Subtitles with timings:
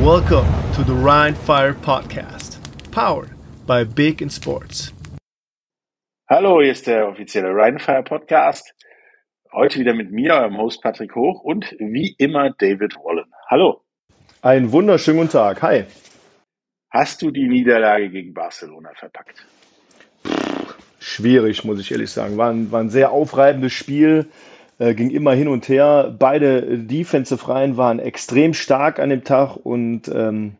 [0.00, 2.56] Welcome to the Rhine Fire Podcast,
[2.90, 3.32] powered
[3.66, 4.94] by Big in Sports.
[6.26, 8.72] Hallo, hier ist der offizielle Rhine Fire Podcast.
[9.52, 13.30] Heute wieder mit mir, eurem Host Patrick Hoch und wie immer David Wallen.
[13.50, 13.82] Hallo.
[14.40, 15.60] Einen wunderschönen guten Tag.
[15.60, 15.84] Hi.
[16.88, 19.44] Hast du die Niederlage gegen Barcelona verpackt?
[20.98, 22.38] Schwierig, muss ich ehrlich sagen.
[22.38, 24.30] War ein, war ein sehr aufreibendes Spiel,
[24.80, 26.14] äh, ging immer hin und her.
[26.18, 30.56] Beide Defensive Reihen waren extrem stark an dem Tag und ähm,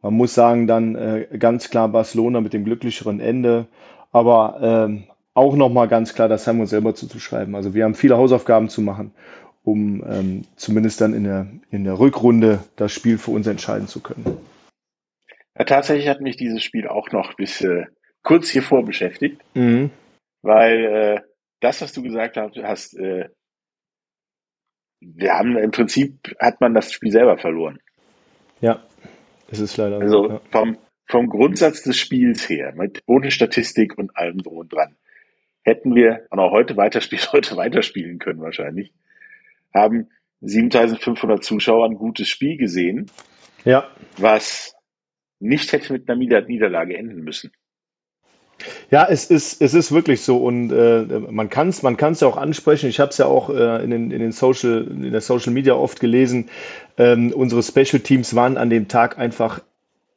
[0.00, 3.66] man muss sagen, dann äh, ganz klar Barcelona mit dem glücklicheren Ende.
[4.12, 7.56] Aber ähm, auch nochmal ganz klar, das haben wir uns selber zuzuschreiben.
[7.56, 9.12] Also wir haben viele Hausaufgaben zu machen,
[9.64, 14.00] um ähm, zumindest dann in der, in der Rückrunde das Spiel für uns entscheiden zu
[14.00, 14.38] können.
[15.58, 17.86] Ja, tatsächlich hat mich dieses Spiel auch noch bis äh,
[18.22, 19.90] kurz hiervor beschäftigt, mhm.
[20.42, 21.20] weil äh,
[21.60, 23.30] das, was du gesagt hast, äh,
[25.14, 27.80] wir haben im Prinzip hat man das Spiel selber verloren.
[28.60, 28.82] Ja,
[29.50, 30.00] es ist leider.
[30.00, 30.40] Also so, ja.
[30.50, 34.96] vom, vom Grundsatz des Spiels her, mit, ohne Statistik und allem drum und dran,
[35.62, 38.92] hätten wir und auch heute weiterspielen, heute weiterspielen können wahrscheinlich,
[39.72, 40.08] haben
[40.40, 43.10] 7500 Zuschauer ein gutes Spiel gesehen.
[43.64, 43.88] Ja.
[44.18, 44.74] Was
[45.40, 47.52] nicht hätte mit einer Niederlage enden müssen.
[48.90, 52.28] Ja, es ist, es ist wirklich so und äh, man kann es man kann's ja
[52.28, 52.88] auch ansprechen.
[52.88, 55.74] Ich habe es ja auch äh, in, den, in, den Social, in der Social Media
[55.74, 56.48] oft gelesen.
[56.98, 59.60] Ähm, unsere Special Teams waren an dem Tag einfach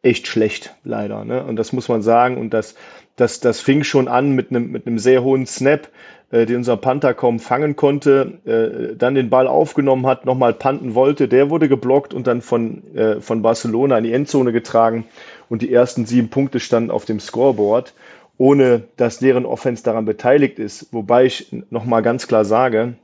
[0.01, 1.25] echt schlecht, leider.
[1.25, 1.43] Ne?
[1.43, 2.37] Und das muss man sagen.
[2.37, 2.75] Und das,
[3.15, 5.89] das, das fing schon an mit einem mit sehr hohen Snap,
[6.31, 10.95] äh, den unser Panther kaum fangen konnte, äh, dann den Ball aufgenommen hat, nochmal panten
[10.95, 11.27] wollte.
[11.27, 15.05] Der wurde geblockt und dann von, äh, von Barcelona in die Endzone getragen.
[15.49, 17.93] Und die ersten sieben Punkte standen auf dem Scoreboard
[18.37, 20.93] ohne dass deren Offense daran beteiligt ist.
[20.93, 22.95] Wobei ich nochmal ganz klar sage,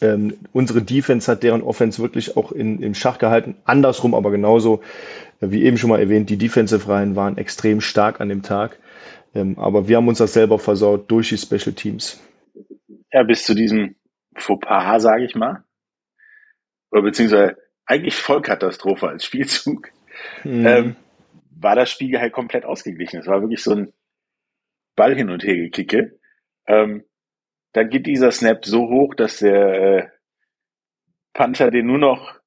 [0.00, 3.56] ähm, unsere Defense hat deren Offense wirklich auch in, im Schach gehalten.
[3.64, 4.80] Andersrum aber genauso,
[5.40, 8.78] äh, wie eben schon mal erwähnt, die Defensive-Reihen waren extrem stark an dem Tag.
[9.34, 12.20] Ähm, aber wir haben uns das selber versaut durch die Special Teams.
[13.12, 13.96] Ja, bis zu diesem
[14.36, 15.64] Fauxpas, sage ich mal.
[16.90, 17.56] Oder beziehungsweise
[17.86, 19.90] eigentlich Vollkatastrophe als Spielzug.
[20.44, 20.66] Mhm.
[20.66, 20.96] Ähm,
[21.50, 23.20] war das Spiel halt komplett ausgeglichen.
[23.20, 23.92] Es war wirklich so ein
[25.00, 26.18] Ball hin und her gekicke,
[26.66, 27.04] ähm,
[27.72, 30.08] dann geht dieser Snap so hoch, dass der äh,
[31.32, 32.38] Panther den nur noch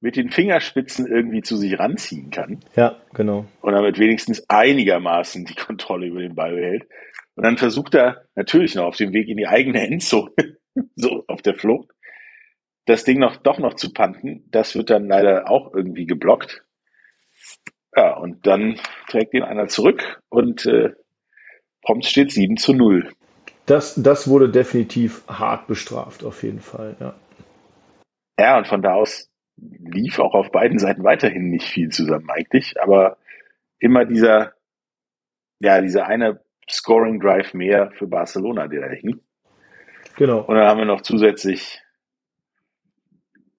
[0.00, 2.58] mit den Fingerspitzen irgendwie zu sich ranziehen kann.
[2.74, 3.46] Ja, genau.
[3.60, 6.88] Und damit wenigstens einigermaßen die Kontrolle über den Ball behält.
[7.36, 10.32] Und dann versucht er natürlich noch auf dem Weg in die eigene Endzone,
[10.96, 11.92] so auf der Flucht,
[12.86, 14.48] das Ding noch doch noch zu panten.
[14.50, 16.64] Das wird dann leider auch irgendwie geblockt.
[17.94, 20.90] Ja, und dann trägt ihn einer zurück und äh,
[21.84, 23.10] prompt steht 7 zu 0.
[23.66, 27.14] Das, das wurde definitiv hart bestraft, auf jeden Fall, ja.
[28.38, 32.80] Ja, und von da aus lief auch auf beiden Seiten weiterhin nicht viel zusammen eigentlich,
[32.82, 33.16] aber
[33.78, 34.52] immer dieser,
[35.60, 39.20] ja, dieser eine Scoring Drive mehr für Barcelona, der da hing.
[40.16, 40.40] Genau.
[40.40, 41.82] Und dann haben wir noch zusätzlich,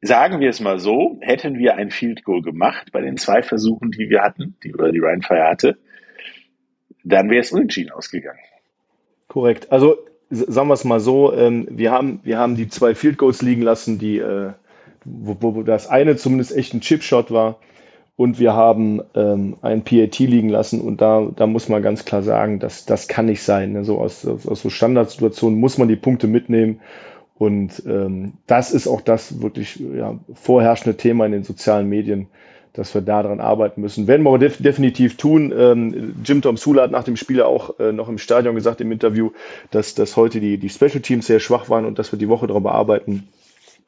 [0.02, 3.92] sagen wir es mal so, hätten wir ein Field Goal gemacht bei den zwei Versuchen,
[3.92, 5.78] die wir hatten, die oder die Ryan Fire hatte,
[7.06, 8.40] dann wäre es unentschieden ausgegangen.
[9.28, 9.72] Korrekt.
[9.72, 9.98] Also
[10.30, 13.62] sagen wir es mal so, ähm, wir, haben, wir haben die zwei Field Goals liegen
[13.62, 14.52] lassen, die, äh,
[15.06, 17.60] wo, wo das eine zumindest echt ein Chipshot war
[18.16, 22.24] und wir haben ähm, ein PAT liegen lassen und da, da muss man ganz klar
[22.24, 23.74] sagen, dass das kann nicht sein.
[23.74, 23.84] Ne?
[23.84, 26.82] So aus, aus, aus so Standardsituationen muss man die Punkte mitnehmen
[27.38, 32.28] und ähm, das ist auch das wirklich ja, vorherrschende Thema in den sozialen Medien
[32.76, 34.08] dass wir daran arbeiten müssen.
[34.08, 35.54] Werden wir aber def definitiv tun.
[35.58, 38.92] Ähm, Jim Tom Sula hat nach dem Spiel auch äh, noch im Stadion gesagt im
[38.92, 39.32] Interview,
[39.72, 42.48] dass, dass heute die, die Special Teams sehr schwach waren und dass wir die Woche
[42.48, 43.28] darüber arbeiten,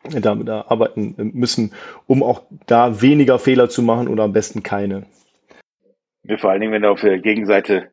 [0.04, 1.74] äh, da, da arbeiten müssen,
[2.08, 5.04] um auch da weniger Fehler zu machen oder am besten keine.
[6.24, 7.92] Ja, vor allen Dingen, wenn du auf der Gegenseite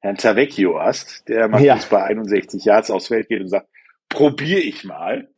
[0.00, 1.78] Herrn Zavecchio hast, der macht ja.
[1.90, 3.68] bei 61 Yards aufs Feld geht und sagt,
[4.08, 5.28] probiere ich mal.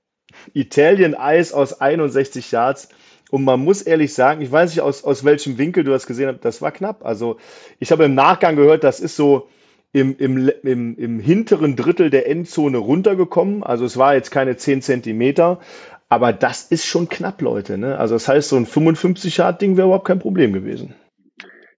[0.53, 2.91] Italien Eis aus 61 Yards
[3.31, 6.29] und man muss ehrlich sagen, ich weiß nicht, aus, aus welchem Winkel du das gesehen
[6.29, 7.05] hast, das war knapp.
[7.05, 7.37] Also
[7.79, 9.49] ich habe im Nachgang gehört, das ist so
[9.93, 13.63] im, im, im, im hinteren Drittel der Endzone runtergekommen.
[13.63, 15.61] Also es war jetzt keine 10 Zentimeter,
[16.09, 17.79] aber das ist schon knapp, Leute.
[17.79, 17.99] Ne?
[17.99, 20.95] Also das heißt, so ein 55 Yard Ding wäre überhaupt kein Problem gewesen.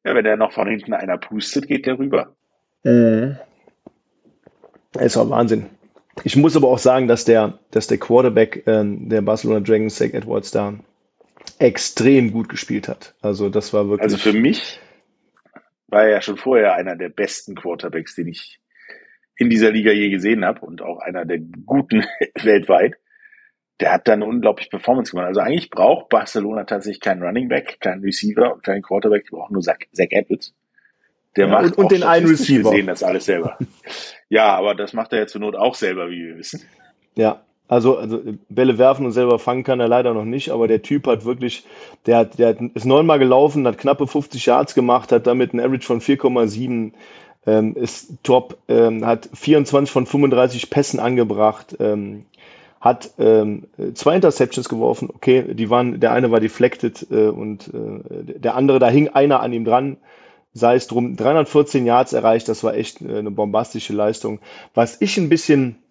[0.04, 2.34] Ja, wenn der noch von hinten einer pustet, geht der rüber.
[2.82, 3.36] Mhm.
[4.92, 5.66] Das war Wahnsinn.
[6.24, 10.12] Ich muss aber auch sagen, dass der, dass der Quarterback äh, der Barcelona Dragons, Zach
[10.12, 10.74] Edwards, da
[11.58, 13.14] extrem gut gespielt hat.
[13.20, 14.02] Also das war wirklich.
[14.02, 14.80] Also für mich
[15.88, 18.60] war er ja schon vorher einer der besten Quarterbacks, den ich
[19.36, 22.04] in dieser Liga je gesehen habe und auch einer der guten
[22.42, 22.94] weltweit.
[23.80, 25.26] der hat dann unglaublich Performance gemacht.
[25.26, 29.54] Also eigentlich braucht Barcelona tatsächlich keinen Running Back, keinen Receiver und keinen Quarterback, die brauchen
[29.54, 30.54] nur Zach, Zach Edwards.
[31.36, 32.70] Der ja, macht und, und den einen Receiver.
[32.70, 33.58] sehen das alles selber.
[34.28, 36.62] ja, aber das macht er ja zur Not auch selber, wie wir wissen.
[37.14, 38.20] Ja, also, also
[38.50, 41.64] Bälle werfen und selber fangen kann er leider noch nicht, aber der Typ hat wirklich,
[42.04, 45.86] der, hat, der ist neunmal gelaufen, hat knappe 50 Yards gemacht, hat damit einen Average
[45.86, 46.92] von 4,7,
[47.46, 52.26] ähm, ist top, ähm, hat 24 von 35 Pässen angebracht, ähm,
[52.82, 53.64] hat ähm,
[53.94, 55.08] zwei Interceptions geworfen.
[55.10, 59.40] Okay, die waren, der eine war deflected äh, und äh, der andere, da hing einer
[59.40, 59.96] an ihm dran.
[60.52, 64.40] Sei es drum, 314 Yards erreicht, das war echt äh, eine bombastische Leistung.
[64.74, 65.81] Was ich ein bisschen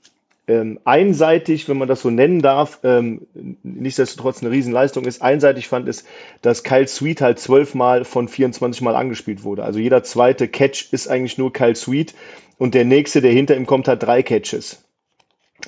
[0.51, 3.25] ähm, einseitig, wenn man das so nennen darf, ähm,
[3.63, 6.05] nichtsdestotrotz eine Riesenleistung ist, einseitig fand ist,
[6.41, 9.63] dass Kyle Sweet halt zwölfmal von 24 Mal angespielt wurde.
[9.63, 12.13] Also jeder zweite Catch ist eigentlich nur Kyle Sweet
[12.57, 14.83] und der nächste, der hinter ihm kommt, hat drei Catches.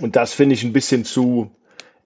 [0.01, 1.51] Und das finde ich ein bisschen zu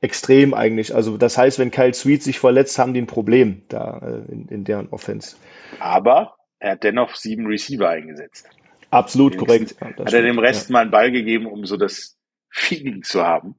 [0.02, 0.94] extrem eigentlich.
[0.94, 4.48] Also das heißt, wenn Kyle Sweet sich verletzt, haben die ein Problem da äh, in,
[4.50, 5.36] in deren Offense.
[5.80, 8.48] Aber er hat dennoch sieben Receiver eingesetzt.
[8.92, 9.76] Absolut korrekt.
[9.82, 10.74] Ja, hat er dem Rest ja.
[10.74, 12.17] mal einen Ball gegeben, um so das
[12.50, 13.56] Feeling zu haben,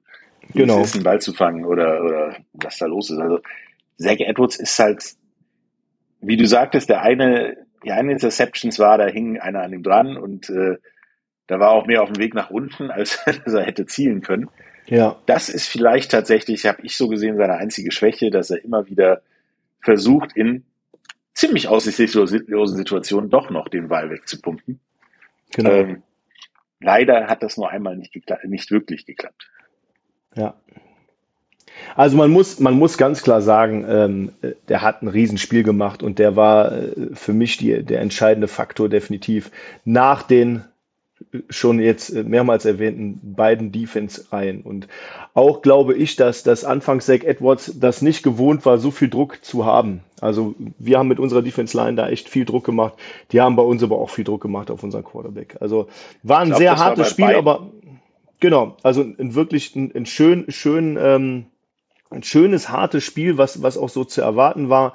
[0.54, 0.82] genau.
[0.82, 3.18] ist, einen Ball zu fangen oder, oder was da los ist.
[3.18, 3.40] Also
[3.98, 5.04] Zach Edwards ist halt,
[6.20, 10.16] wie du sagtest, der eine, die eine Interceptions war, da hing einer an ihm dran
[10.16, 10.76] und äh,
[11.46, 14.48] da war auch mehr auf dem Weg nach unten, als dass er hätte zielen können.
[14.86, 15.16] Ja.
[15.26, 19.22] Das ist vielleicht tatsächlich, habe ich so gesehen, seine einzige Schwäche, dass er immer wieder
[19.80, 20.64] versucht, in
[21.34, 24.80] ziemlich aussichtslosen Situationen doch noch den Ball wegzupumpen.
[25.52, 25.70] Genau.
[25.70, 26.02] Ähm,
[26.80, 28.14] leider hat das nur einmal nicht,
[28.44, 29.50] nicht wirklich geklappt.
[30.34, 30.54] Ja.
[31.94, 34.32] Also man muss, man muss ganz klar sagen, ähm,
[34.68, 38.88] der hat ein Riesenspiel gemacht und der war äh, für mich die, der entscheidende Faktor
[38.88, 39.50] definitiv
[39.84, 40.64] nach den
[41.50, 44.62] schon jetzt mehrmals erwähnten beiden Defense-Reihen.
[44.62, 44.88] Und
[45.34, 49.44] auch glaube ich, dass das anfangs Zach Edwards das nicht gewohnt war, so viel Druck
[49.44, 50.00] zu haben.
[50.20, 52.94] Also wir haben mit unserer Defense-Line da echt viel Druck gemacht.
[53.32, 55.56] Die haben bei uns aber auch viel Druck gemacht auf unseren Quarterback.
[55.60, 55.88] Also
[56.22, 57.38] war ein glaub, sehr hartes Spiel, beiden.
[57.38, 57.70] aber
[58.40, 61.46] genau, also ein wirklich ein, ein schön, schön, ähm,
[62.10, 64.94] ein schönes, hartes Spiel, was, was auch so zu erwarten war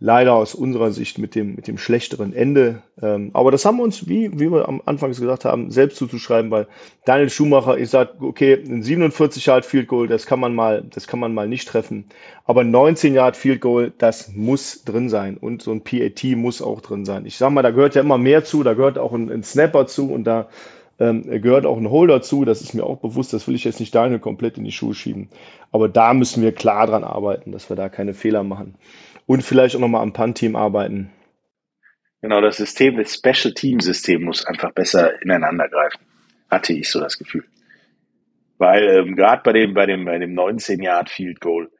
[0.00, 2.82] leider aus unserer Sicht mit dem, mit dem schlechteren Ende.
[3.02, 6.50] Ähm, aber das haben wir uns, wie, wie wir am Anfang gesagt haben, selbst zuzuschreiben,
[6.50, 6.68] weil
[7.04, 11.08] Daniel Schumacher, ich sage, okay, ein 47 Yard Field Goal, das kann man mal, das
[11.08, 12.04] kann man mal nicht treffen.
[12.44, 15.36] Aber 19 Yard Field Goal, das muss drin sein.
[15.36, 17.26] Und so ein PAT muss auch drin sein.
[17.26, 19.86] Ich sag mal, da gehört ja immer mehr zu, da gehört auch ein, ein Snapper
[19.86, 20.48] zu und da
[21.00, 23.80] ähm, gehört auch ein Holder zu, das ist mir auch bewusst, das will ich jetzt
[23.80, 25.28] nicht Daniel komplett in die Schuhe schieben.
[25.72, 28.74] Aber da müssen wir klar dran arbeiten, dass wir da keine Fehler machen
[29.28, 31.12] und vielleicht auch nochmal am Punt-Team arbeiten.
[32.22, 36.00] Genau, das System, das Special Team System muss einfach besser ineinander greifen.
[36.50, 37.44] Hatte ich so das Gefühl.
[38.56, 41.70] Weil ähm, gerade bei dem, bei dem, bei dem 19 Yard Field Goal,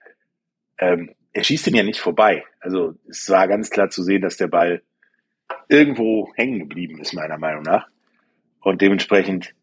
[0.79, 2.45] ähm, er schießt ihn ja nicht vorbei.
[2.61, 4.83] Also es war ganz klar zu sehen, dass der Ball
[5.69, 7.89] irgendwo hängen geblieben ist, meiner Meinung nach.
[8.61, 9.55] Und dementsprechend,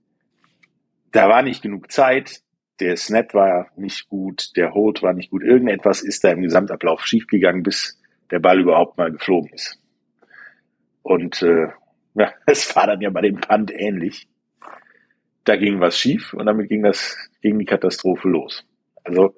[1.12, 2.42] da war nicht genug Zeit
[2.80, 5.44] der Snap war nicht gut, der Hold war nicht gut.
[5.44, 8.00] Irgendetwas ist da im Gesamtablauf schiefgegangen, bis
[8.32, 9.80] der Ball überhaupt mal geflogen ist.
[11.04, 11.68] Und äh,
[12.16, 14.28] ja, es war dann ja bei dem Punt ähnlich.
[15.44, 18.66] Da ging was schief und damit ging das ging die Katastrophe los.
[19.04, 19.36] Also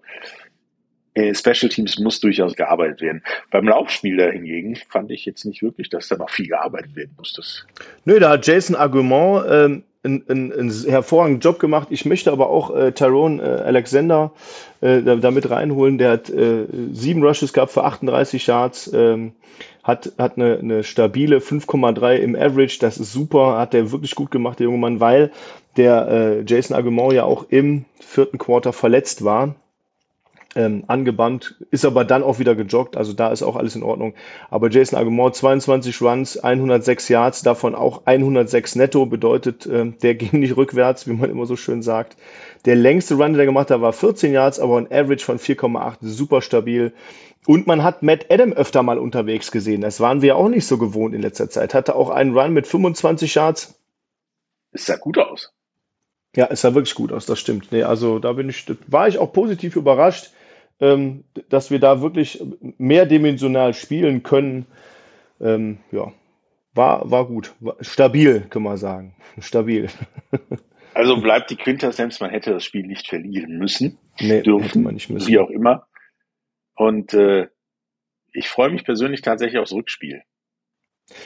[1.13, 3.23] äh, Special Teams muss durchaus gearbeitet werden.
[3.51, 7.13] Beim Laufspiel da hingegen fand ich jetzt nicht wirklich, dass da noch viel gearbeitet werden
[7.17, 7.65] muss.
[8.05, 11.87] Nö, da hat Jason Argument ähm, einen, einen, einen hervorragenden Job gemacht.
[11.91, 14.31] Ich möchte aber auch äh, Tyrone äh, Alexander
[14.81, 15.97] äh, da, da, mit reinholen.
[15.97, 19.33] Der hat äh, sieben Rushes gehabt für 38 Yards, ähm,
[19.83, 22.79] hat, hat eine, eine stabile 5,3 im Average.
[22.79, 25.31] Das ist super, hat der wirklich gut gemacht, der junge Mann, weil
[25.77, 29.55] der äh, Jason Agumon ja auch im vierten Quarter verletzt war
[30.57, 34.15] ähm, angebannt, ist aber dann auch wieder gejoggt, also da ist auch alles in Ordnung.
[34.49, 40.39] Aber Jason Agumon 22 Runs, 106 Yards, davon auch 106 netto, bedeutet, äh, der ging
[40.39, 42.17] nicht rückwärts, wie man immer so schön sagt.
[42.65, 45.97] Der längste Run, den er gemacht hat, war 14 Yards, aber ein Average von 4,8,
[46.01, 46.91] super stabil.
[47.45, 49.81] Und man hat Matt Adam öfter mal unterwegs gesehen.
[49.81, 51.75] Das waren wir auch nicht so gewohnt in letzter Zeit.
[51.75, 53.79] Hatte auch einen Run mit 25 Yards.
[54.71, 55.53] Es sah gut aus.
[56.35, 57.71] Ja, es sah wirklich gut aus, das stimmt.
[57.71, 60.31] Nee, also da bin ich, war ich auch positiv überrascht
[60.79, 62.43] ähm, dass wir da wirklich
[62.77, 64.65] mehrdimensional spielen können.
[65.39, 66.11] Ähm, ja,
[66.73, 67.55] war, war gut.
[67.59, 69.15] War stabil, kann man sagen.
[69.39, 69.89] Stabil.
[70.93, 73.97] Also bleibt die Quintessenz, man hätte das Spiel nicht verlieren müssen.
[74.19, 75.27] Nee, dürfen, man nicht müssen.
[75.27, 75.87] Wie auch immer.
[76.75, 77.47] Und äh,
[78.33, 80.23] ich freue mich persönlich tatsächlich aufs Rückspiel.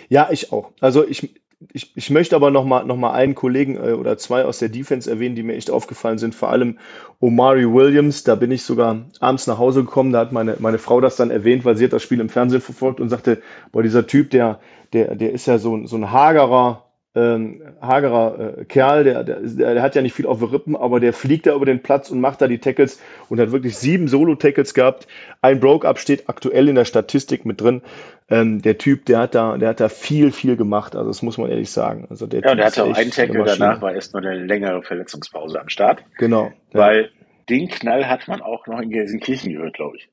[0.10, 0.72] Ja, ich auch.
[0.80, 1.41] Also ich,
[1.74, 4.70] ich, ich möchte aber noch mal, noch mal einen Kollegen äh, oder zwei aus der
[4.70, 6.34] Defense erwähnen, die mir echt aufgefallen sind.
[6.34, 6.80] Vor allem
[7.20, 8.24] Omari Williams.
[8.24, 10.12] Da bin ich sogar abends nach Hause gekommen.
[10.12, 12.62] Da hat meine, meine Frau das dann erwähnt, weil sie hat das Spiel im Fernsehen
[12.62, 13.42] verfolgt und sagte,
[13.72, 14.60] boah, dieser Typ, der,
[14.94, 19.82] der, der ist ja so, so ein hagerer, ähm, hagerer äh, Kerl, der, der, der
[19.82, 22.22] hat ja nicht viel auf den Rippen, aber der fliegt da über den Platz und
[22.22, 25.08] macht da die Tackles und hat wirklich sieben Solo-Tackles gehabt.
[25.42, 27.82] Ein Broke-Up steht aktuell in der Statistik mit drin.
[28.30, 30.96] Ähm, der Typ, der hat da, der hat da viel, viel gemacht.
[30.96, 32.08] Also das muss man ehrlich sagen.
[32.10, 35.60] Also der ja, und der hatte auch einen Tackle, danach war erstmal eine längere Verletzungspause
[35.60, 36.06] am Start.
[36.18, 36.54] Genau.
[36.72, 37.08] Weil ja.
[37.50, 40.10] den Knall hat man auch noch in Gelsenkirchen gehört, glaube ich.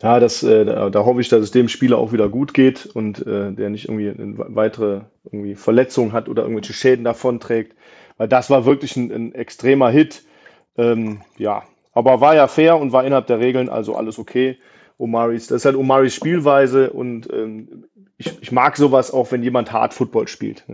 [0.00, 2.86] Ja, das, äh, da, da, hoffe ich, dass es dem Spieler auch wieder gut geht
[2.86, 7.74] und äh, der nicht irgendwie weitere irgendwie Verletzungen hat oder irgendwelche Schäden davonträgt.
[8.16, 10.22] Weil das war wirklich ein, ein extremer Hit.
[10.76, 14.58] Ähm, ja, aber war ja fair und war innerhalb der Regeln, also alles okay.
[14.98, 17.84] Omaris, das ist halt Omaris Spielweise und ähm,
[18.18, 20.64] ich, ich mag sowas auch, wenn jemand hart Football spielt.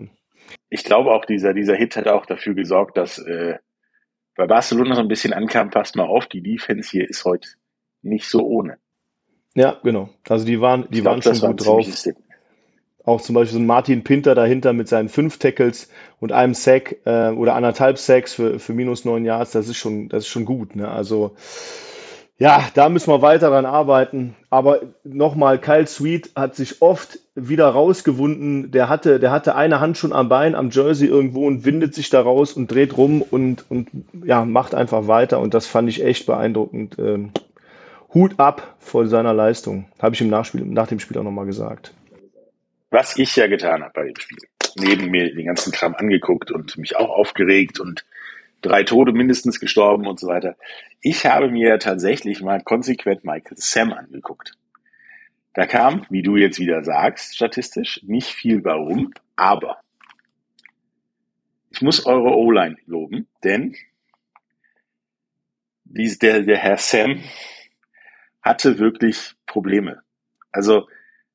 [0.69, 3.59] Ich glaube auch, dieser, dieser Hit hat auch dafür gesorgt, dass äh,
[4.37, 7.49] bei Barcelona so ein bisschen ankam, passt mal auf, die Defense hier ist heute
[8.03, 8.79] nicht so ohne.
[9.55, 10.09] Ja, genau.
[10.29, 11.87] Also die waren, die glaub, waren schon gut drauf.
[13.05, 16.97] Auch zum Beispiel so ein Martin Pinter dahinter mit seinen fünf Tackles und einem Sack
[17.05, 20.47] äh, oder anderthalb Sacks für, für minus neun Yards, das ist schon, das ist schon
[20.47, 20.75] gut.
[20.75, 20.89] Ne?
[20.89, 21.37] Also
[22.37, 24.35] ja, da müssen wir weiter dran arbeiten.
[24.51, 28.73] Aber nochmal, Kyle Sweet hat sich oft wieder rausgewunden.
[28.73, 32.11] Der hatte, der hatte eine Hand schon am Bein, am Jersey irgendwo und windet sich
[32.11, 33.89] da raus und dreht rum und, und
[34.25, 35.39] ja, macht einfach weiter.
[35.39, 36.99] Und das fand ich echt beeindruckend.
[36.99, 37.31] Ähm,
[38.15, 39.87] Hut ab vor seiner Leistung.
[40.01, 41.93] Habe ich im Nachspiel, nach dem Spiel auch nochmal gesagt.
[42.91, 44.39] Was ich ja getan habe bei dem Spiel.
[44.77, 48.05] Neben mir den ganzen Kram angeguckt und mich auch aufgeregt und
[48.63, 50.57] drei Tode mindestens gestorben und so weiter.
[51.01, 54.57] Ich habe mir tatsächlich mal konsequent Michael Sam angeguckt.
[55.53, 59.79] Da kam, wie du jetzt wieder sagst, statistisch nicht viel warum, aber
[61.71, 63.77] ich muss eure O-Line loben, denn
[65.85, 67.21] der, der Herr Sam
[68.45, 70.03] hatte wirklich Probleme.
[70.53, 70.87] Also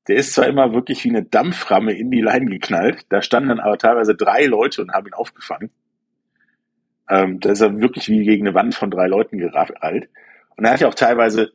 [0.07, 3.59] der ist zwar immer wirklich wie eine Dampframme in die Line geknallt, da standen dann
[3.59, 5.71] aber teilweise drei Leute und haben ihn aufgefangen.
[7.09, 10.09] Ähm, da ist er wirklich wie gegen eine Wand von drei Leuten gerallt.
[10.55, 11.51] Und er hat ja auch teilweise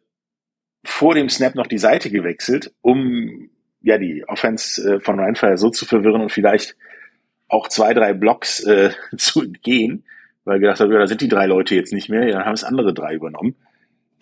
[0.84, 5.70] vor dem Snap noch die Seite gewechselt, um ja die Offense äh, von Rheinfire so
[5.70, 6.76] zu verwirren und vielleicht
[7.48, 10.04] auch zwei, drei Blocks äh, zu entgehen,
[10.44, 12.54] weil gedacht hat, ja, da sind die drei Leute jetzt nicht mehr, ja, dann haben
[12.54, 13.56] es andere drei übernommen.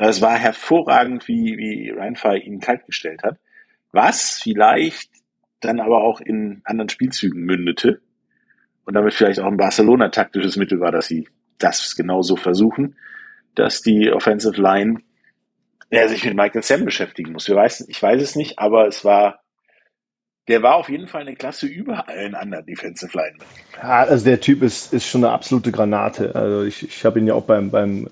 [0.09, 3.39] Es war hervorragend, wie, wie Rheinfire ihn kaltgestellt hat,
[3.93, 5.11] was vielleicht
[5.61, 8.01] dann aber auch in anderen Spielzügen mündete
[8.85, 11.29] und damit vielleicht auch ein Barcelona taktisches Mittel war, dass sie
[11.59, 12.97] das genauso versuchen,
[13.55, 15.01] dass die Offensive Line
[15.91, 17.47] ja, sich mit Michael Sam beschäftigen muss.
[17.47, 19.42] Wir weiß, ich weiß es nicht, aber es war,
[20.49, 23.37] der war auf jeden Fall eine Klasse über allen anderen Defensive Line.
[23.81, 26.35] Ja, also der Typ ist, ist schon eine absolute Granate.
[26.35, 28.09] Also ich, ich habe ihn ja auch beim, beim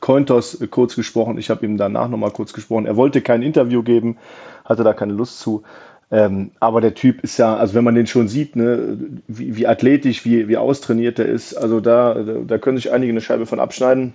[0.00, 1.36] Cointos kurz gesprochen.
[1.36, 2.86] Ich habe ihm danach nochmal kurz gesprochen.
[2.86, 4.16] Er wollte kein Interview geben,
[4.64, 5.62] hatte da keine Lust zu.
[6.10, 9.66] Ähm, aber der Typ ist ja, also wenn man den schon sieht, ne, wie, wie
[9.66, 13.60] athletisch, wie, wie austrainiert er ist, also da, da können sich einige eine Scheibe von
[13.60, 14.14] abschneiden.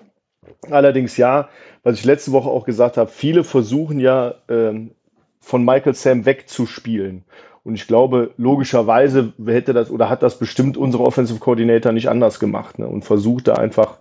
[0.71, 1.49] Allerdings ja,
[1.83, 4.91] was ich letzte Woche auch gesagt habe, viele versuchen ja ähm,
[5.39, 7.23] von Michael Sam wegzuspielen.
[7.69, 12.39] Und ich glaube, logischerweise hätte das oder hat das bestimmt unsere Offensive Coordinator nicht anders
[12.39, 13.99] gemacht ne, und versucht da einfach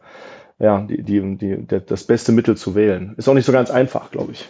[0.59, 3.15] ja, die, die, die, das beste Mittel zu wählen.
[3.19, 4.49] Ist auch nicht so ganz einfach, glaube ich.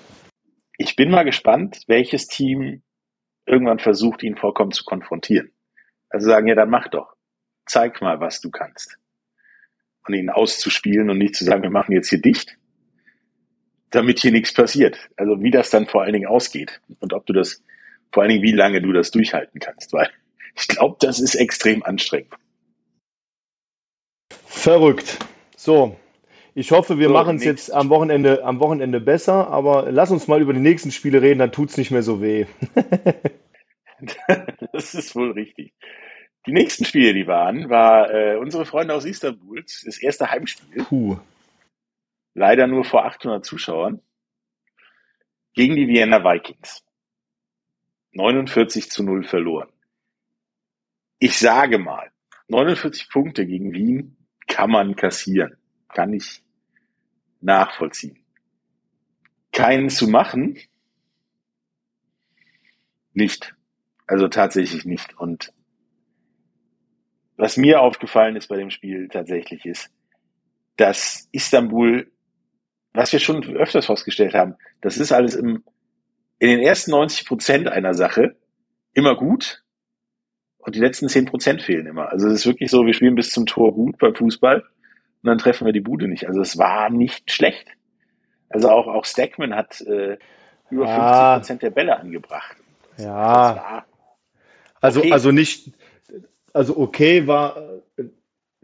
[0.76, 2.82] Ich bin mal gespannt, welches Team
[3.44, 5.50] irgendwann versucht, ihn vollkommen zu konfrontieren.
[6.10, 7.16] Also sagen, ja, dann mach doch.
[7.66, 9.00] Zeig mal, was du kannst.
[10.06, 12.56] Und ihn auszuspielen und nicht zu sagen, wir machen jetzt hier dicht,
[13.90, 15.10] damit hier nichts passiert.
[15.16, 17.64] Also wie das dann vor allen Dingen ausgeht und ob du das,
[18.12, 20.08] vor allen Dingen wie lange du das durchhalten kannst, weil
[20.56, 22.34] ich glaube, das ist extrem anstrengend.
[24.46, 25.18] Verrückt.
[25.56, 25.96] So,
[26.54, 30.26] ich hoffe, wir so, machen es jetzt am Wochenende, am Wochenende besser, aber lass uns
[30.26, 32.46] mal über die nächsten Spiele reden, dann tut es nicht mehr so weh.
[34.72, 35.72] das ist wohl richtig.
[36.46, 40.82] Die nächsten Spiele, die waren, war äh, unsere Freunde aus Istanbul, das erste Heimspiel.
[40.84, 41.18] Puh.
[42.34, 44.00] Leider nur vor 800 Zuschauern.
[45.54, 46.82] Gegen die Vienna Vikings.
[48.12, 49.68] 49 zu 0 verloren.
[51.18, 52.10] Ich sage mal,
[52.48, 55.56] 49 Punkte gegen Wien kann man kassieren.
[55.88, 56.42] Kann ich
[57.40, 58.18] nachvollziehen.
[59.52, 60.58] Keinen zu machen,
[63.12, 63.54] nicht.
[64.06, 65.18] Also tatsächlich nicht.
[65.18, 65.52] Und
[67.36, 69.90] was mir aufgefallen ist bei dem Spiel tatsächlich ist,
[70.76, 72.10] dass Istanbul,
[72.92, 75.64] was wir schon öfters festgestellt haben, das ist alles im,
[76.38, 78.36] in den ersten 90 Prozent einer Sache
[78.92, 79.62] immer gut.
[80.58, 82.10] Und die letzten 10% fehlen immer.
[82.10, 85.38] Also es ist wirklich so, wir spielen bis zum Tor gut beim Fußball und dann
[85.38, 86.26] treffen wir die Bude nicht.
[86.26, 87.68] Also es war nicht schlecht.
[88.50, 90.18] Also auch, auch Stackman hat äh,
[90.70, 91.34] über ja.
[91.34, 92.56] 50 Prozent der Bälle angebracht.
[92.98, 93.84] Ja.
[94.80, 95.12] Also, okay.
[95.12, 95.72] also nicht,
[96.52, 97.56] also okay war,
[97.96, 98.04] äh,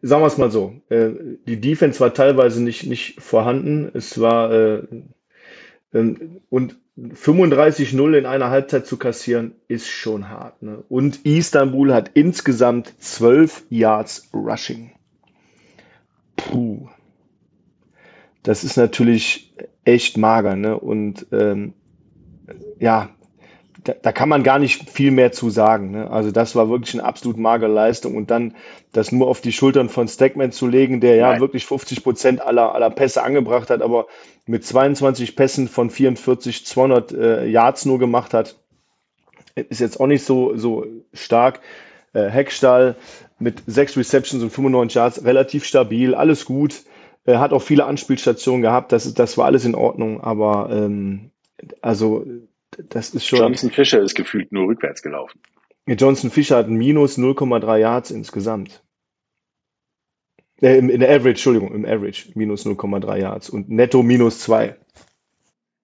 [0.03, 1.11] sagen wir es mal so, äh,
[1.47, 3.91] die Defense war teilweise nicht, nicht vorhanden.
[3.95, 4.83] Es war, äh,
[5.93, 10.63] ähm, und 35-0 in einer Halbzeit zu kassieren, ist schon hart.
[10.63, 10.85] Ne?
[10.89, 14.93] Und Istanbul hat insgesamt 12 Yards Rushing.
[16.37, 16.89] Puh.
[18.45, 20.55] Das ist natürlich echt mager.
[20.55, 20.79] Ne?
[20.79, 21.75] Und ähm,
[22.79, 23.11] ja,
[23.85, 25.91] da, da, kann man gar nicht viel mehr zu sagen.
[25.93, 26.11] Ne?
[26.11, 28.17] Also das war wirklich eine absolut magere Leistung.
[28.17, 28.55] Und dann
[28.93, 31.41] das nur auf die Schultern von Stackman zu legen, der ja Nein.
[31.41, 34.07] wirklich 50 Prozent aller, aller Pässe angebracht hat, aber
[34.47, 38.57] mit 22 Pässen von 44 200 äh, Yards nur gemacht hat,
[39.55, 41.61] ist jetzt auch nicht so, so stark.
[42.13, 42.97] Äh, Heckstall
[43.39, 46.83] mit sechs Receptions und 95 Yards, relativ stabil, alles gut.
[47.25, 51.31] Er hat auch viele Anspielstationen gehabt, das, das war alles in Ordnung, aber ähm,
[51.81, 52.27] also
[52.89, 53.39] das ist schon.
[53.39, 55.41] Johnson Fischer ist gefühlt nur rückwärts gelaufen.
[55.87, 58.83] Johnson Fischer hat minus 0,3 Yards insgesamt.
[60.61, 64.77] Äh, in der Average, Entschuldigung, im Average minus 0,3 Yards und netto minus 2.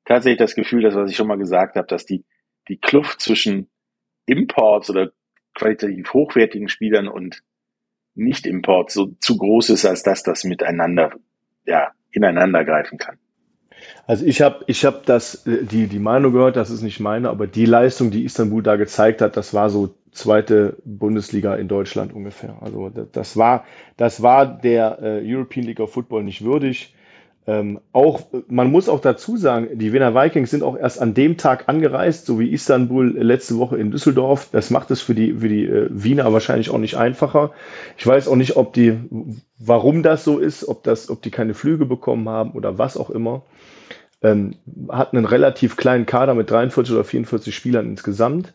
[0.04, 2.25] Tatsächlich das Gefühl, das, was ich schon mal gesagt habe, dass die,
[2.68, 3.68] die Kluft zwischen
[4.26, 5.12] Imports oder
[5.54, 7.42] qualitativ hochwertigen Spielern und
[8.14, 11.12] Nicht-Imports so zu groß ist, als dass das miteinander,
[11.64, 13.18] ja, ineinander greifen kann.
[14.06, 17.46] Also ich habe ich hab äh, die, die Meinung gehört, das ist nicht meine, aber
[17.46, 22.56] die Leistung, die Istanbul da gezeigt hat, das war so zweite Bundesliga in Deutschland ungefähr.
[22.60, 23.64] Also das war,
[23.96, 26.94] das war der äh, European League of Football nicht würdig.
[27.47, 31.37] Ähm, auch, man muss auch dazu sagen, die Wiener Vikings sind auch erst an dem
[31.37, 34.50] Tag angereist, so wie Istanbul letzte Woche in Düsseldorf.
[34.52, 37.52] Das macht es für die, für die äh, Wiener wahrscheinlich auch nicht einfacher.
[37.97, 38.99] Ich weiß auch nicht, ob die,
[39.59, 43.11] warum das so ist, ob das, ob die keine Flüge bekommen haben oder was auch
[43.11, 43.42] immer
[44.23, 44.56] ähm,
[44.90, 48.52] hat einen relativ kleinen Kader mit 43 oder 44 Spielern insgesamt.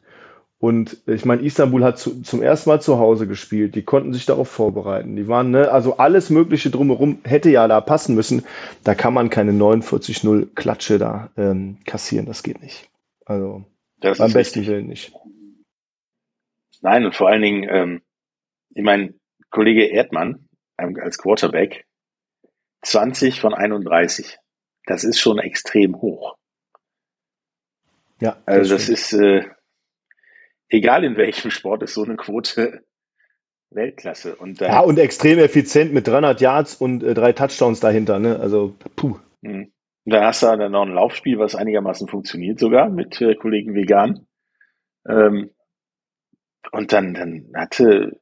[0.58, 3.76] Und ich meine, Istanbul hat zu, zum ersten Mal zu Hause gespielt.
[3.76, 5.16] Die konnten sich darauf vorbereiten.
[5.16, 8.46] Die waren, ne, also alles Mögliche drumherum hätte ja da passen müssen.
[8.84, 12.26] Da kann man keine 49-0 Klatsche da ähm, kassieren.
[12.26, 12.90] Das geht nicht.
[13.26, 13.66] Also
[14.00, 14.74] das am besten richtig.
[14.74, 15.14] Willen nicht.
[16.82, 18.02] Nein, und vor allen Dingen, ähm,
[18.74, 19.14] ich meine,
[19.50, 21.86] Kollege Erdmann ähm, als Quarterback
[22.82, 24.38] 20 von 31
[24.86, 26.38] das ist schon extrem hoch.
[28.22, 28.38] Ja.
[28.46, 28.98] Das also das stimmt.
[28.98, 29.50] ist, äh,
[30.76, 32.84] egal in welchem Sport, ist so eine Quote
[33.72, 34.36] Weltklasse.
[34.36, 38.20] Und dann, ja, und extrem effizient mit 300 Yards und äh, drei Touchdowns dahinter.
[38.20, 38.40] Ne?
[38.40, 39.18] Also, puh.
[39.42, 39.72] Mhm.
[40.06, 43.74] Und dann hast du dann noch ein Laufspiel, was einigermaßen funktioniert sogar mit äh, Kollegen
[43.74, 44.28] Vegan.
[45.08, 45.50] Ähm,
[46.72, 48.20] und dann, dann hatte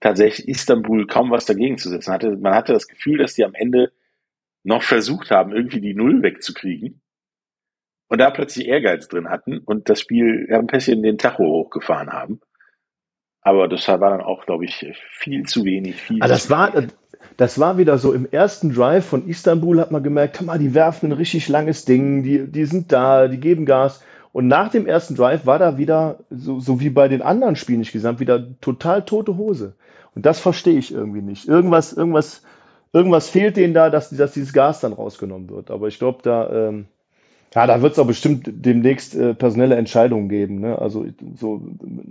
[0.00, 2.12] tatsächlich Istanbul kaum was dagegen zu setzen.
[2.12, 3.92] Hatte, man hatte das Gefühl, dass die am Ende
[4.64, 7.02] noch versucht haben, irgendwie die Null wegzukriegen
[8.08, 12.12] und da plötzlich Ehrgeiz drin hatten und das Spiel ja, ein bisschen den Tacho hochgefahren
[12.12, 12.40] haben.
[13.42, 15.96] Aber das war dann auch, glaube ich, viel zu wenig.
[16.02, 16.72] Viel ah, das, war,
[17.36, 21.10] das war wieder so im ersten Drive von Istanbul, hat man gemerkt, mal, die werfen
[21.10, 24.04] ein richtig langes Ding, die, die sind da, die geben Gas.
[24.32, 27.78] Und nach dem ersten Drive war da wieder, so, so wie bei den anderen Spielen
[27.78, 29.76] nicht gesamt, wieder total tote Hose.
[30.14, 31.46] Und das verstehe ich irgendwie nicht.
[31.46, 32.42] Irgendwas, irgendwas
[32.96, 35.70] irgendwas fehlt denen da, dass, dass dieses Gas dann rausgenommen wird.
[35.70, 36.86] Aber ich glaube, da, ähm,
[37.56, 40.60] ja, da wird es auch bestimmt demnächst äh, personelle Entscheidungen geben.
[40.60, 40.78] Ne?
[40.78, 41.62] Also so,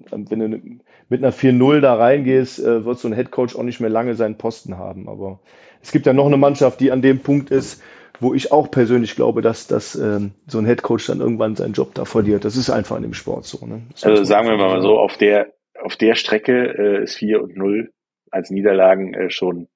[0.09, 0.59] wenn du
[1.07, 4.39] mit einer 4-0 da reingehst, äh, wird so ein Headcoach auch nicht mehr lange seinen
[4.39, 5.07] Posten haben.
[5.07, 5.39] Aber
[5.83, 7.83] es gibt ja noch eine Mannschaft, die an dem Punkt ist,
[8.19, 11.93] wo ich auch persönlich glaube, dass, dass ähm, so ein Headcoach dann irgendwann seinen Job
[11.93, 12.43] da verliert.
[12.43, 13.67] Das ist einfach in dem Sport so.
[13.67, 13.83] Ne?
[14.01, 17.91] Also sagen wir mal so, auf der, auf der Strecke äh, ist 4 und 0
[18.31, 19.67] als Niederlagen äh, schon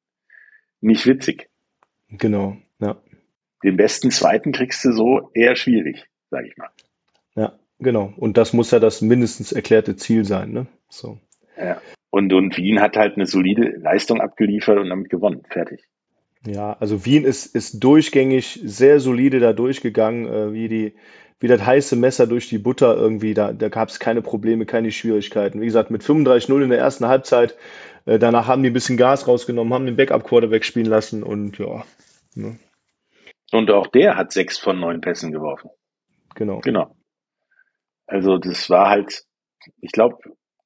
[0.81, 1.47] nicht witzig.
[2.09, 2.57] Genau.
[3.63, 6.69] Den besten zweiten kriegst du so eher schwierig, sag ich mal.
[7.35, 8.13] Ja, genau.
[8.17, 10.67] Und das muss ja das mindestens erklärte Ziel sein, ne?
[10.89, 11.19] So.
[11.57, 11.81] Ja.
[12.09, 15.43] Und, und Wien hat halt eine solide Leistung abgeliefert und damit gewonnen.
[15.49, 15.83] Fertig.
[16.45, 20.93] Ja, also Wien ist, ist durchgängig sehr solide da durchgegangen, äh, wie die,
[21.39, 23.33] wie das heiße Messer durch die Butter irgendwie.
[23.33, 25.59] Da, da gab es keine Probleme, keine Schwierigkeiten.
[25.61, 27.55] Wie gesagt, mit 35-0 in der ersten Halbzeit
[28.05, 31.85] äh, danach haben die ein bisschen Gas rausgenommen, haben den Backup-Quarterback spielen lassen und ja.
[32.35, 32.57] Ne.
[33.51, 35.69] Und auch der hat sechs von neun Pässen geworfen.
[36.35, 36.59] Genau.
[36.59, 36.95] Genau.
[38.05, 39.23] Also das war halt,
[39.81, 40.17] ich glaube,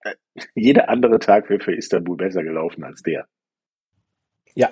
[0.55, 3.27] jeder andere Tag wäre für Istanbul besser gelaufen als der.
[4.55, 4.71] Ja.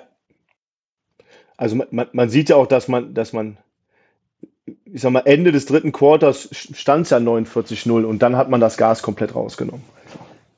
[1.56, 3.58] Also man, man sieht ja auch, dass man, dass man,
[4.84, 8.60] ich sag mal, Ende des dritten Quarters stand es ja 49-0 und dann hat man
[8.60, 9.84] das Gas komplett rausgenommen.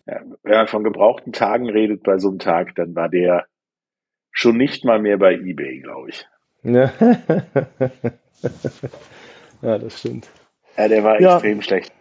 [0.07, 3.47] Ja, wenn man von gebrauchten Tagen redet bei so einem Tag, dann war der
[4.31, 6.27] schon nicht mal mehr bei eBay, glaube ich.
[6.65, 6.93] Ja.
[9.63, 10.29] ja, das stimmt.
[10.77, 11.35] Ja, der war ja.
[11.35, 11.93] extrem schlecht.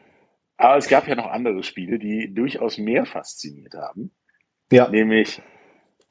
[0.58, 4.12] Aber es gab ja noch andere Spiele, die durchaus mehr fasziniert haben.
[4.72, 4.88] Ja.
[4.88, 5.42] Nämlich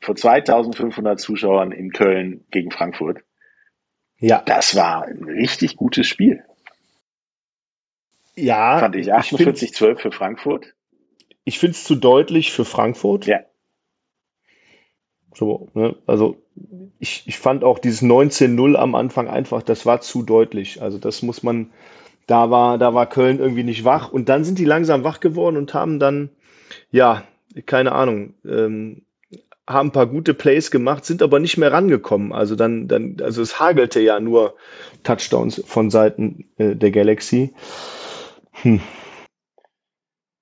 [0.01, 3.25] vor 2500 Zuschauern in Köln gegen Frankfurt.
[4.19, 4.43] Ja.
[4.45, 6.45] Das war ein richtig gutes Spiel.
[8.35, 8.79] Ja.
[8.79, 10.75] Fand ich 48-12 für Frankfurt.
[11.45, 13.27] Ich finde es zu deutlich für Frankfurt.
[13.27, 13.41] Ja.
[15.35, 15.97] So, ne?
[16.07, 16.42] Also
[16.99, 20.83] ich, ich fand auch dieses 19-0 am Anfang einfach, das war zu deutlich.
[20.83, 21.71] Also das muss man,
[22.27, 24.13] da war, da war Köln irgendwie nicht wach.
[24.13, 26.31] Und dann sind die langsam wach geworden und haben dann,
[26.91, 27.25] ja,
[27.67, 29.03] keine Ahnung, ähm,
[29.69, 32.33] haben ein paar gute Plays gemacht, sind aber nicht mehr rangekommen.
[32.33, 34.55] Also dann, dann, also es hagelte ja nur
[35.03, 37.53] Touchdowns von Seiten äh, der Galaxy.
[38.63, 38.81] Hm.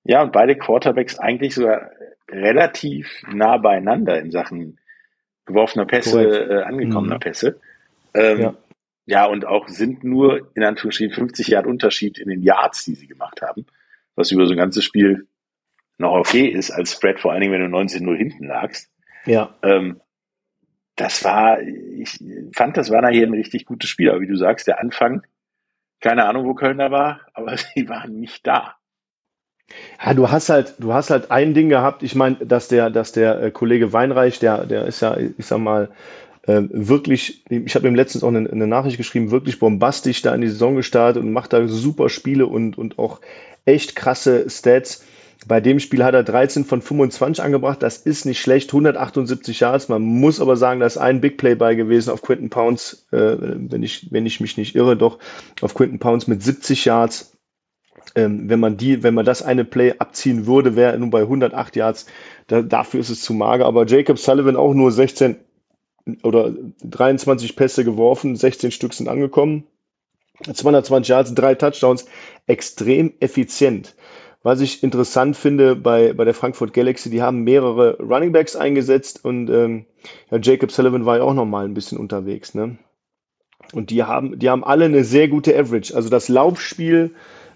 [0.03, 1.91] Ja, und beide Quarterbacks eigentlich sogar
[2.29, 4.79] relativ nah beieinander in Sachen
[5.45, 7.19] geworfener Pässe, äh, angekommener mhm.
[7.19, 7.59] Pässe.
[8.13, 8.55] Ähm, ja.
[9.05, 13.07] ja, und auch sind nur in Anführungsstrichen 50 Yard Unterschied in den Yards, die sie
[13.07, 13.65] gemacht haben,
[14.15, 15.27] was über so ein ganzes Spiel
[15.97, 18.89] noch okay ist als Spread, vor allen Dingen, wenn du 19-0 hinten lagst.
[19.25, 19.55] Ja.
[19.61, 20.01] Ähm,
[20.95, 22.19] das war, ich
[22.53, 24.09] fand, das war nachher ein richtig gutes Spiel.
[24.09, 25.25] Aber wie du sagst, der Anfang,
[25.99, 28.75] keine Ahnung, wo Kölner war, aber sie waren nicht da.
[30.03, 32.03] Ja, du hast halt, du hast halt ein Ding gehabt.
[32.03, 35.59] Ich meine, dass der, dass der äh, Kollege Weinreich, der, der ist ja, ich sag
[35.59, 35.89] mal,
[36.47, 40.41] äh, wirklich, ich habe ihm letztens auch eine, eine, Nachricht geschrieben, wirklich bombastisch da in
[40.41, 43.21] die Saison gestartet und macht da super Spiele und, und auch
[43.65, 45.05] echt krasse Stats.
[45.47, 47.81] Bei dem Spiel hat er 13 von 25 angebracht.
[47.81, 48.69] Das ist nicht schlecht.
[48.69, 49.89] 178 Yards.
[49.89, 53.37] Man muss aber sagen, da ist ein Big Play bei gewesen auf Quinton Pounds, äh,
[53.39, 55.17] wenn, ich, wenn ich mich nicht irre, doch
[55.61, 57.31] auf Quinton Pounds mit 70 Yards.
[58.15, 61.75] Ähm, wenn man die, wenn man das eine Play abziehen würde, wäre nur bei 108
[61.75, 62.07] Yards.
[62.47, 63.65] Da, dafür ist es zu mager.
[63.65, 65.37] Aber Jacob Sullivan auch nur 16
[66.23, 69.65] oder 23 Pässe geworfen, 16 Stück sind angekommen.
[70.51, 72.05] 220 Yards, drei Touchdowns,
[72.47, 73.95] extrem effizient.
[74.43, 79.23] Was ich interessant finde bei, bei der Frankfurt Galaxy, die haben mehrere Running Backs eingesetzt
[79.23, 79.85] und ähm,
[80.31, 82.55] ja, Jacob Sullivan war ja auch noch mal ein bisschen unterwegs.
[82.55, 82.77] Ne?
[83.73, 85.95] Und die haben, die haben alle eine sehr gute Average.
[85.95, 87.11] Also das Laufspiel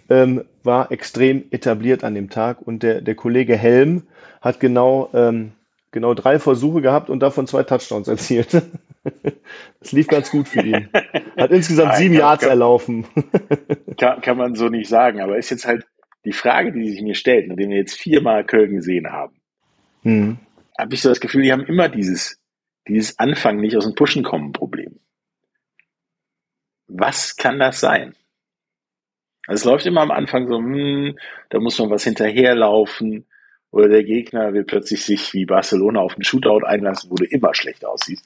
[0.09, 4.03] ähm, war extrem etabliert an dem Tag und der, der Kollege Helm
[4.41, 5.53] hat genau, ähm,
[5.91, 8.61] genau drei Versuche gehabt und davon zwei Touchdowns erzielt.
[9.79, 10.89] das lief ganz gut für ihn.
[11.37, 13.05] Hat insgesamt Nein, sieben kann, Yards kann, erlaufen.
[13.97, 15.85] kann, kann man so nicht sagen, aber ist jetzt halt
[16.25, 19.35] die Frage, die sich mir stellt, nachdem wir jetzt viermal Köln gesehen haben,
[20.03, 20.37] mhm.
[20.77, 22.39] habe ich so das Gefühl, die haben immer dieses,
[22.87, 24.99] dieses Anfang nicht aus dem Pushen kommen Problem.
[26.87, 28.15] Was kann das sein?
[29.47, 31.17] Also es läuft immer am Anfang so, hm,
[31.49, 33.25] da muss man was hinterherlaufen
[33.71, 37.53] oder der Gegner will plötzlich sich wie Barcelona auf einen Shootout einlassen, wo du immer
[37.53, 38.25] schlecht aussiehst.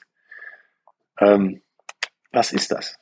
[1.18, 1.60] Ähm,
[2.32, 2.96] was ist das?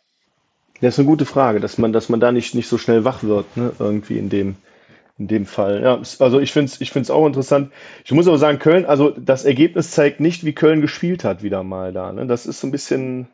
[0.81, 3.23] Das ist eine gute Frage, dass man, dass man da nicht, nicht so schnell wach
[3.23, 3.73] wird, ne?
[3.79, 4.57] irgendwie in dem,
[5.19, 5.83] in dem Fall.
[5.83, 7.73] Ja, also ich finde es ich find's auch interessant.
[8.05, 11.63] Ich muss aber sagen, Köln, also das Ergebnis zeigt nicht, wie Köln gespielt hat, wieder
[11.65, 12.13] mal da.
[12.13, 12.27] Ne?
[12.27, 13.29] Das ist so ein bisschen,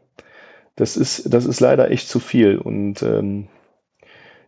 [0.77, 2.59] das ist, das ist leider echt zu viel.
[2.59, 3.49] Und ähm,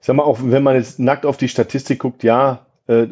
[0.06, 3.08] ich sag mal, auch wenn man jetzt nackt auf die Statistik guckt, ja, äh,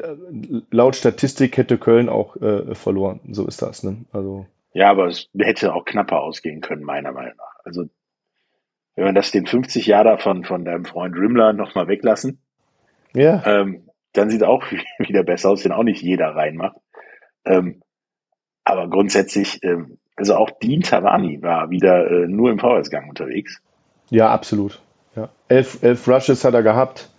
[0.70, 3.18] laut Statistik hätte Köln auch äh, verloren.
[3.32, 3.82] So ist das.
[3.82, 4.04] Ne?
[4.12, 7.64] Also, ja, aber es hätte auch knapper ausgehen können, meiner Meinung nach.
[7.64, 7.86] Also
[8.94, 12.38] wenn man das den 50 Jahre von, von deinem Freund Rimmler nochmal weglassen,
[13.12, 13.42] ja.
[13.44, 14.62] Ähm, dann sieht es auch
[14.98, 16.76] wieder besser aus, den auch nicht jeder reinmacht.
[17.44, 17.82] Ähm,
[18.62, 23.60] aber grundsätzlich, ähm, also auch Dean Tavani war wieder äh, nur im Vorwärtsgang unterwegs.
[24.10, 24.80] Ja, absolut.
[25.16, 25.30] Ja.
[25.48, 27.10] Elf, elf Rushes hat er gehabt.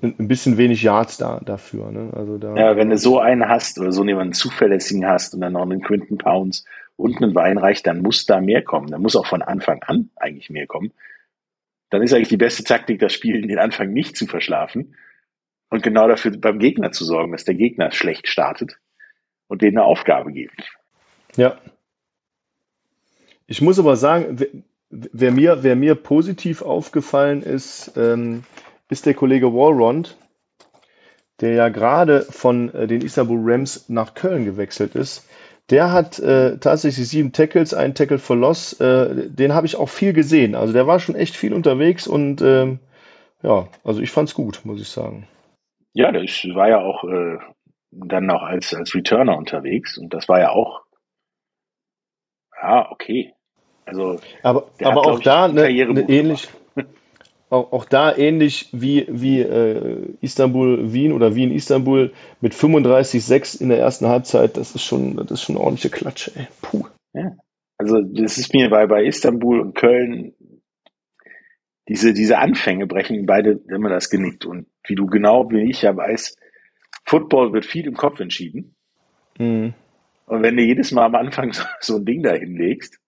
[0.00, 1.90] Ein bisschen wenig Yards da, dafür.
[1.90, 2.10] Ne?
[2.16, 5.52] Also da, ja, wenn du so einen hast oder so jemanden zuverlässigen hast und dann
[5.52, 6.64] noch einen Quinton Pounds
[6.96, 8.90] und einen Weinreich, dann muss da mehr kommen.
[8.90, 10.92] Dann muss auch von Anfang an eigentlich mehr kommen.
[11.90, 14.94] Dann ist eigentlich die beste Taktik, das Spiel in den Anfang nicht zu verschlafen
[15.68, 18.78] und genau dafür beim Gegner zu sorgen, dass der Gegner schlecht startet
[19.48, 20.72] und denen eine Aufgabe gibt.
[21.36, 21.58] Ja.
[23.46, 24.64] Ich muss aber sagen,
[25.12, 28.44] wer mir, wer mir positiv aufgefallen ist, ähm,
[28.88, 30.16] ist der Kollege Walrond,
[31.40, 35.28] der ja gerade von äh, den Istanbul Rams nach Köln gewechselt ist.
[35.70, 38.78] Der hat äh, tatsächlich sieben Tackles, einen Tackle for Loss.
[38.80, 40.54] Äh, den habe ich auch viel gesehen.
[40.54, 42.80] Also der war schon echt viel unterwegs und ähm,
[43.42, 45.26] ja, also ich fand es gut, muss ich sagen.
[45.94, 47.38] Ja, das war ja auch äh,
[47.90, 50.82] dann noch als, als Returner unterwegs und das war ja auch,
[52.60, 53.32] ja, okay.
[53.86, 56.48] Also, aber, aber hat, auch ich, da eine, eine ähnlich,
[57.50, 64.06] auch, auch da ähnlich wie, wie äh, Istanbul-Wien oder Wien-Istanbul mit 35-6 in der ersten
[64.06, 64.56] Halbzeit.
[64.56, 66.46] Das ist schon, das ist schon eine ordentliche Klatsche, ey.
[66.62, 66.86] Puh.
[67.12, 67.32] Ja.
[67.76, 70.34] Also das ist mir bei, bei Istanbul und Köln,
[71.88, 74.46] diese, diese Anfänge brechen beide immer das Genick.
[74.46, 76.36] Und wie du genau wie ich ja weiß,
[77.04, 78.74] Football wird viel im Kopf entschieden.
[79.38, 79.74] Mhm.
[80.26, 82.98] Und wenn du jedes Mal am Anfang so, so ein Ding da hinlegst,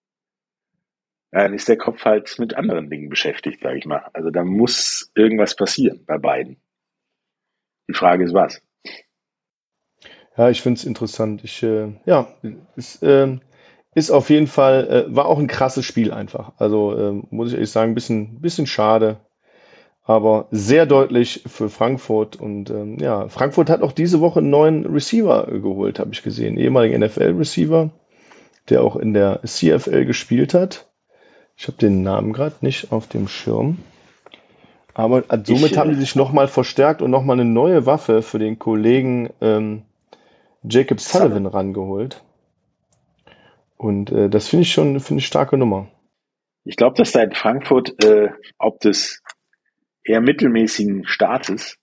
[1.31, 4.09] dann ist der Kopf halt mit anderen Dingen beschäftigt, sage ich mal.
[4.13, 6.57] Also da muss irgendwas passieren bei beiden.
[7.89, 8.61] Die Frage ist was.
[10.37, 11.43] Ja, ich finde es interessant.
[11.43, 12.27] Ich, äh, ja,
[12.75, 13.37] es äh,
[13.95, 16.53] ist auf jeden Fall, äh, war auch ein krasses Spiel einfach.
[16.57, 19.19] Also äh, muss ich ehrlich sagen, ein bisschen, bisschen schade,
[20.03, 22.35] aber sehr deutlich für Frankfurt.
[22.35, 26.57] Und ähm, ja, Frankfurt hat auch diese Woche einen neuen Receiver geholt, habe ich gesehen.
[26.57, 27.89] Ehemaligen NFL-Receiver,
[28.69, 30.86] der auch in der CFL gespielt hat.
[31.57, 33.79] Ich habe den Namen gerade nicht auf dem Schirm.
[34.93, 38.37] Aber äh, somit ich, haben die sich nochmal verstärkt und nochmal eine neue Waffe für
[38.37, 39.83] den Kollegen ähm,
[40.63, 42.23] Jacob Sullivan rangeholt.
[43.75, 45.87] Und äh, das finde ich schon eine starke Nummer.
[46.63, 49.23] Ich glaube, dass da in Frankfurt, äh, ob des
[50.03, 51.77] eher mittelmäßigen Staates,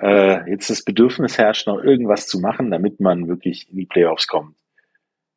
[0.00, 4.26] äh, jetzt das Bedürfnis herrscht, noch irgendwas zu machen, damit man wirklich in die Playoffs
[4.26, 4.56] kommt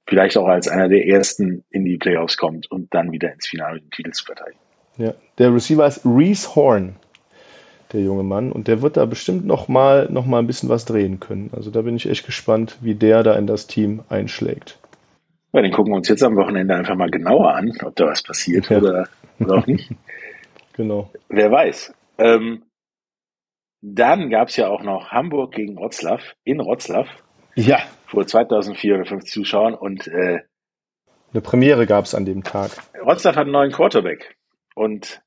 [0.09, 3.79] vielleicht auch als einer der ersten in die Playoffs kommt und dann wieder ins Finale
[3.79, 4.59] den Titel zu verteidigen.
[4.97, 6.95] Ja, der Receiver ist Reese Horn,
[7.93, 10.85] der junge Mann, und der wird da bestimmt noch mal, noch mal ein bisschen was
[10.85, 11.51] drehen können.
[11.55, 14.77] Also da bin ich echt gespannt, wie der da in das Team einschlägt.
[15.53, 18.21] Ja, den gucken wir uns jetzt am Wochenende einfach mal genauer an, ob da was
[18.21, 18.77] passiert ja.
[18.77, 19.07] oder,
[19.39, 19.89] oder auch nicht.
[20.73, 21.09] genau.
[21.29, 21.93] Wer weiß.
[22.17, 22.63] Ähm,
[23.81, 27.07] dann gab es ja auch noch Hamburg gegen Wroclaw in Wroclaw.
[27.59, 27.79] Ja.
[28.07, 30.39] Vor 2450 Zuschauern und äh,
[31.31, 32.71] eine Premiere gab es an dem Tag.
[33.05, 34.35] Rotzlaff hat einen neuen Quarterback
[34.75, 35.21] und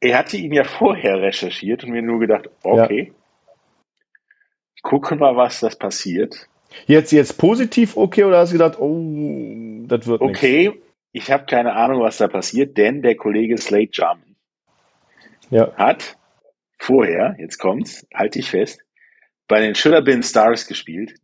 [0.00, 4.82] er hatte ihn ja vorher recherchiert und mir nur gedacht, okay, ja.
[4.82, 6.48] gucken wir mal, was das passiert.
[6.86, 10.86] Jetzt, jetzt positiv okay oder hast du gedacht, oh, das wird Okay, nix.
[11.12, 14.36] ich habe keine Ahnung, was da passiert, denn der Kollege Slade Jarman
[15.50, 15.74] ja.
[15.74, 16.16] hat
[16.78, 18.80] vorher, jetzt kommt's, halte ich fest,
[19.50, 21.14] bei den Should Have Been Stars gespielt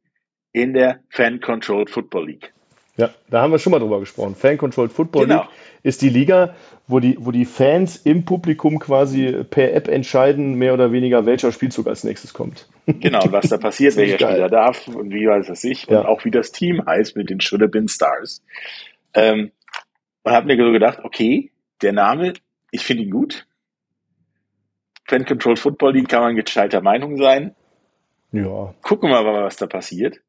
[0.52, 2.52] in der Fan-Controlled Football League.
[2.96, 4.34] Ja, da haben wir schon mal drüber gesprochen.
[4.34, 5.42] Fan-Controlled Football genau.
[5.42, 5.50] League
[5.84, 6.56] ist die Liga,
[6.88, 11.52] wo die, wo die Fans im Publikum quasi per App entscheiden, mehr oder weniger, welcher
[11.52, 12.68] Spielzug als nächstes kommt.
[12.86, 14.32] Genau, und was da passiert, welcher geil.
[14.32, 16.00] Spieler darf und wie weiß das ich ja.
[16.00, 18.42] und auch wie das Team heißt mit den Should Have Been Stars.
[19.14, 19.52] Ähm,
[20.24, 22.32] und habe mir so gedacht, okay, der Name,
[22.72, 23.46] ich finde ihn gut.
[25.04, 27.54] Fan-Controlled Football League kann man gescheiter Meinung sein.
[28.32, 28.74] Ja.
[28.82, 30.20] Gucken wir mal, was da passiert.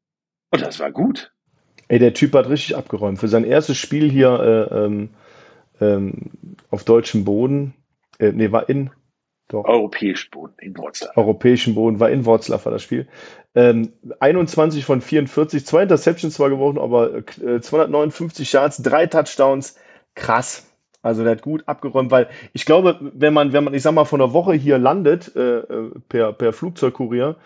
[0.50, 1.32] Und das war gut.
[1.88, 3.18] Ey, der Typ hat richtig abgeräumt.
[3.18, 5.10] Für sein erstes Spiel hier äh, ähm,
[5.80, 6.30] ähm,
[6.70, 7.74] auf deutschem Boden,
[8.18, 8.90] äh, nee, war in
[9.48, 9.64] doch.
[9.64, 11.10] Europäischen Boden, in Wroclaw.
[11.16, 13.08] Europäischen Boden, war in Wroclaw war das Spiel.
[13.54, 19.76] Ähm, 21 von 44, zwei Interceptions zwar geworfen, aber äh, 259 Yards, drei Touchdowns.
[20.14, 20.66] Krass.
[21.00, 24.04] Also der hat gut abgeräumt, weil ich glaube, wenn man, wenn man, ich sag mal,
[24.04, 27.36] von der Woche hier landet, äh, äh per, per Flugzeugkurier,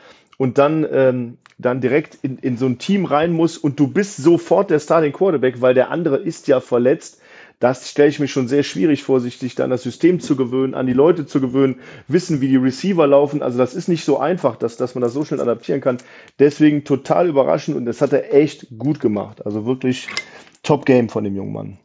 [0.42, 4.16] und dann, ähm, dann direkt in, in so ein Team rein muss und du bist
[4.16, 7.22] sofort der Starting Quarterback, weil der andere ist ja verletzt.
[7.60, 10.88] Das stelle ich mir schon sehr schwierig vor, sich, dann das System zu gewöhnen, an
[10.88, 11.78] die Leute zu gewöhnen,
[12.08, 13.40] wissen, wie die Receiver laufen.
[13.40, 15.98] Also das ist nicht so einfach, dass, dass man das so schnell adaptieren kann.
[16.40, 19.46] Deswegen total überraschend und das hat er echt gut gemacht.
[19.46, 20.08] Also wirklich
[20.64, 21.78] Top Game von dem jungen Mann.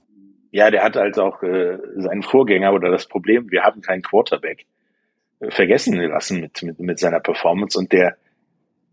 [0.50, 4.66] Ja, der hat also auch äh, seinen Vorgänger oder das Problem, wir haben keinen Quarterback,
[5.42, 8.18] äh, vergessen lassen mit, mit, mit seiner Performance und der,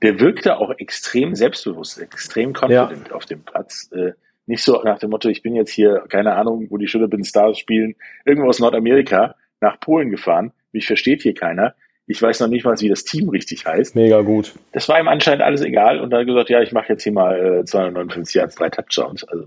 [0.05, 3.15] der wirkte auch extrem selbstbewusst, extrem confident ja.
[3.15, 3.91] auf dem Platz.
[3.91, 4.13] Äh,
[4.45, 7.25] nicht so nach dem Motto, ich bin jetzt hier, keine Ahnung, wo die Schule bin
[7.25, 7.95] Stars spielen,
[8.27, 10.53] irgendwo aus Nordamerika nach Polen gefahren.
[10.73, 11.75] Mich versteht hier keiner.
[12.07, 13.97] Ich weiß noch nicht mal, wie das Team richtig heißt.
[13.97, 14.53] Mega gut.
[14.73, 17.13] Das war ihm anscheinend alles egal und dann hat gesagt, ja, ich mache jetzt hier
[17.13, 19.25] mal äh, 259 Yards, drei Touchdowns.
[19.25, 19.47] Also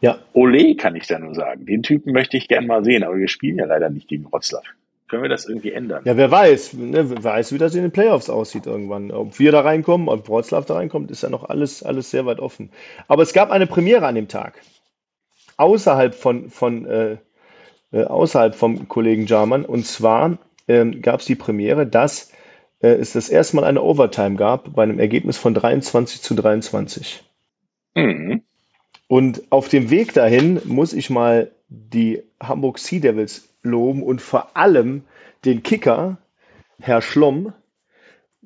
[0.00, 0.18] ja.
[0.32, 1.64] Ole kann ich da nur sagen.
[1.64, 4.62] Den Typen möchte ich gern mal sehen, aber wir spielen ja leider nicht gegen Wroclaw.
[5.08, 6.02] Können wir das irgendwie ändern?
[6.04, 9.12] Ja, wer weiß, ne, wer weiß, wie das in den Playoffs aussieht irgendwann.
[9.12, 12.40] Ob wir da reinkommen, ob Wroclaw da reinkommt, ist ja noch alles, alles sehr weit
[12.40, 12.70] offen.
[13.06, 14.60] Aber es gab eine Premiere an dem Tag.
[15.58, 17.16] Außerhalb von, von äh,
[17.92, 19.64] äh, außerhalb vom Kollegen Jarman.
[19.64, 20.38] Und zwar
[20.68, 22.32] ähm, gab es die Premiere, dass
[22.80, 27.24] äh, es das erste Mal eine Overtime gab bei einem Ergebnis von 23 zu 23.
[27.94, 28.42] Mhm.
[29.08, 34.56] Und auf dem Weg dahin muss ich mal die Hamburg Sea Devils loben und vor
[34.56, 35.04] allem
[35.44, 36.18] den Kicker,
[36.80, 37.52] Herr Schlomm.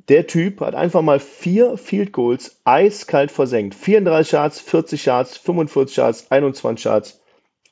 [0.08, 3.74] Der Typ hat einfach mal vier Field Goals eiskalt versenkt.
[3.74, 7.22] 34 Yards, 40 Yards, 45 Yards, 21 Yards,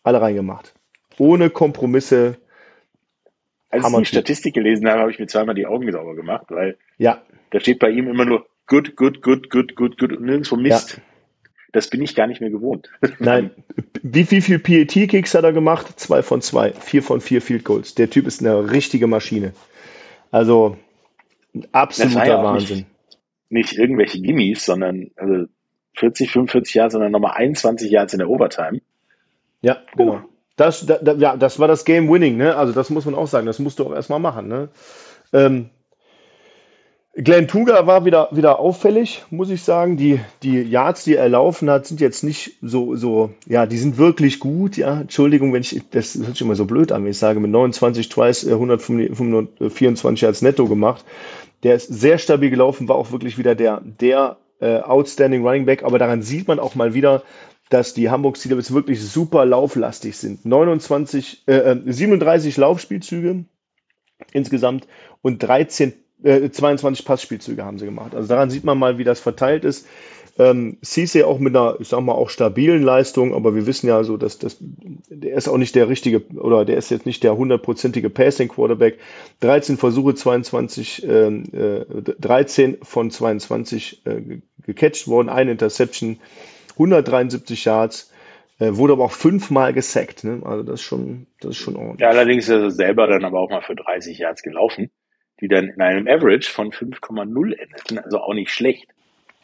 [0.02, 0.74] alle reingemacht.
[1.18, 2.36] Ohne Kompromisse,
[3.70, 6.46] Als Hammer ich die Statistik gelesen habe, habe ich mir zweimal die Augen sauber gemacht,
[6.50, 10.20] weil Ja, da steht bei ihm immer nur good, good, good, good, good, good und
[10.20, 11.00] nirgendwo Mist.
[11.72, 12.90] Das bin ich gar nicht mehr gewohnt.
[13.18, 13.50] nein.
[14.02, 15.98] Wie, wie viel PAT-Kicks hat er gemacht?
[16.00, 16.72] Zwei von zwei.
[16.72, 17.94] Vier von vier Field Goals.
[17.94, 19.52] Der Typ ist eine richtige Maschine.
[20.30, 20.76] Also,
[21.72, 22.76] absoluter ja Wahnsinn.
[22.76, 22.88] Nicht,
[23.50, 25.46] nicht irgendwelche Gimmies, sondern also
[25.96, 28.80] 40, 45 Jahre, sondern nochmal 21 Jahre in der Overtime.
[29.60, 30.22] Ja, genau.
[30.56, 32.56] Das, da, da, ja, das war das Game Winning, ne?
[32.56, 34.68] Also das muss man auch sagen, das musst du auch erstmal machen, ne?
[35.32, 35.70] Ähm,
[37.24, 39.96] Glenn Tuga war wieder, wieder auffällig, muss ich sagen.
[39.96, 43.98] Die, die Yards, die er laufen hat, sind jetzt nicht so, so, ja, die sind
[43.98, 45.00] wirklich gut, ja.
[45.00, 48.08] Entschuldigung, wenn ich, das hört sich immer so blöd an, wenn ich sage, mit 29
[48.08, 51.04] Tries äh, 124 Yards netto gemacht.
[51.64, 55.82] Der ist sehr stabil gelaufen, war auch wirklich wieder der, der äh, outstanding Running Back,
[55.82, 57.24] aber daran sieht man auch mal wieder,
[57.68, 60.46] dass die Hamburg Steelers wirklich super lauflastig sind.
[60.46, 63.44] 29, äh, äh, 37 Laufspielzüge
[64.32, 64.86] insgesamt
[65.22, 68.14] und 13, äh, 22 Passspielzüge haben sie gemacht.
[68.14, 69.86] Also daran sieht man mal, wie das verteilt ist.
[70.40, 74.04] Ähm, Cisse auch mit einer, ich sag mal, auch stabilen Leistung, aber wir wissen ja
[74.04, 77.36] so, dass das, der ist auch nicht der richtige, oder der ist jetzt nicht der
[77.36, 78.98] hundertprozentige Passing Quarterback.
[79.40, 81.84] 13 Versuche, 22, ähm, äh,
[82.20, 86.20] 13 von 22 äh, ge- gecatcht worden, eine Interception,
[86.74, 88.12] 173 Yards,
[88.60, 90.40] äh, wurde aber auch fünfmal gesackt, ne?
[90.44, 92.00] Also das ist schon, das ist schon ordentlich.
[92.00, 94.90] Ja, allerdings ist er selber dann aber auch mal für 30 Yards gelaufen,
[95.40, 98.88] die dann in einem Average von 5,0 endeten, also auch nicht schlecht.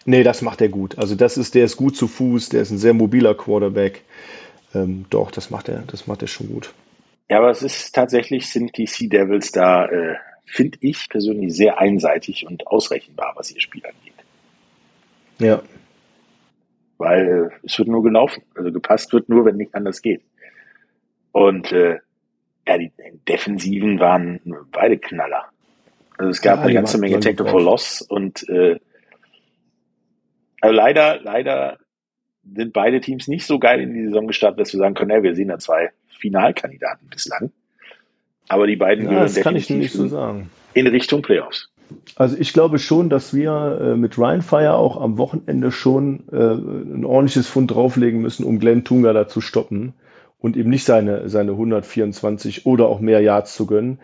[0.07, 0.99] Nee, das macht er gut.
[0.99, 4.03] Also das ist, der ist gut zu Fuß, der ist ein sehr mobiler Quarterback.
[4.75, 6.73] Ähm, doch, das macht er, das macht er schon gut.
[7.31, 11.79] Ja, aber es ist tatsächlich, sind die Sea Devils da, äh, finde ich persönlich sehr
[11.79, 14.13] einseitig und ausrechenbar, was ihr Spiel angeht.
[15.39, 15.63] Ja,
[16.99, 18.43] Weil äh, es wird nur gelaufen.
[18.55, 20.21] Also gepasst wird nur, wenn nicht anders geht.
[21.33, 21.99] Und äh,
[22.67, 22.93] ja, die
[23.27, 25.47] Defensiven waren beide Knaller.
[26.17, 27.63] Also es gab Ja, eine ganze Menge drauf.
[27.63, 28.79] Loss und äh,
[30.61, 31.79] also leider, leider
[32.43, 35.23] sind beide Teams nicht so geil in die Saison gestartet, dass wir sagen können, ja,
[35.23, 37.53] wir sehen da zwei Finalkandidaten bislang.
[38.49, 40.51] Aber die beiden ja gehören das kann ich nicht so in, sagen.
[40.75, 41.71] in Richtung Playoffs.
[42.17, 46.37] Also ich glaube schon, dass wir äh, mit Ryan Fire auch am Wochenende schon äh,
[46.37, 49.95] ein ordentliches Fund drauflegen müssen, um Glenn Tunga da zu stoppen
[50.39, 53.99] und ihm nicht seine, seine 124 oder auch mehr Yards zu gönnen.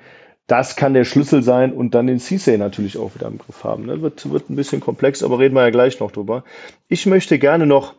[0.50, 3.86] Das kann der Schlüssel sein und dann den Cisse natürlich auch wieder im Griff haben.
[3.86, 4.02] Ne?
[4.02, 6.42] Wird, wird ein bisschen komplex, aber reden wir ja gleich noch drüber.
[6.88, 7.94] Ich möchte gerne noch,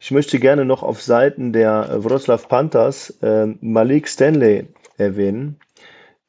[0.00, 4.66] ich möchte gerne noch auf Seiten der äh, Wroclaw Panthers äh, Malik Stanley
[4.98, 5.56] erwähnen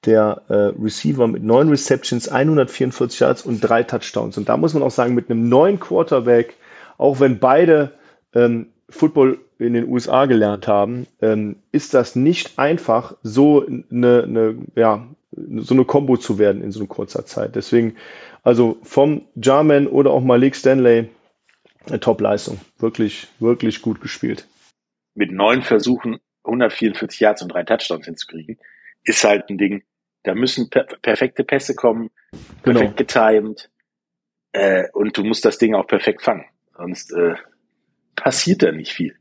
[0.06, 4.38] der äh, Receiver mit neun Receptions, 144 Yards und drei Touchdowns.
[4.38, 6.54] Und da muss man auch sagen, mit einem neuen Quarterback,
[6.98, 7.92] auch wenn beide
[8.34, 14.56] ähm, Football in den USA gelernt haben, ähm, ist das nicht einfach, so eine, eine,
[14.76, 17.56] ja, so eine Combo zu werden in so einer kurzer Zeit.
[17.56, 17.96] Deswegen,
[18.44, 21.10] also vom Jarman oder auch Malik Stanley,
[21.88, 22.60] eine Top-Leistung.
[22.80, 24.48] Wirklich, wirklich gut gespielt.
[25.14, 28.58] Mit neun Versuchen 144 Yards und drei Touchdowns hinzukriegen,
[29.04, 29.84] ist halt ein Ding.
[30.24, 32.10] Da müssen per perfekte Pässe kommen,
[32.64, 32.80] Genau.
[32.80, 33.70] perfekt getimed
[34.54, 36.46] äh, und du musst das Ding auch perfekt fangen.
[36.78, 37.36] Sonst äh,
[38.16, 39.16] passiert da nicht viel.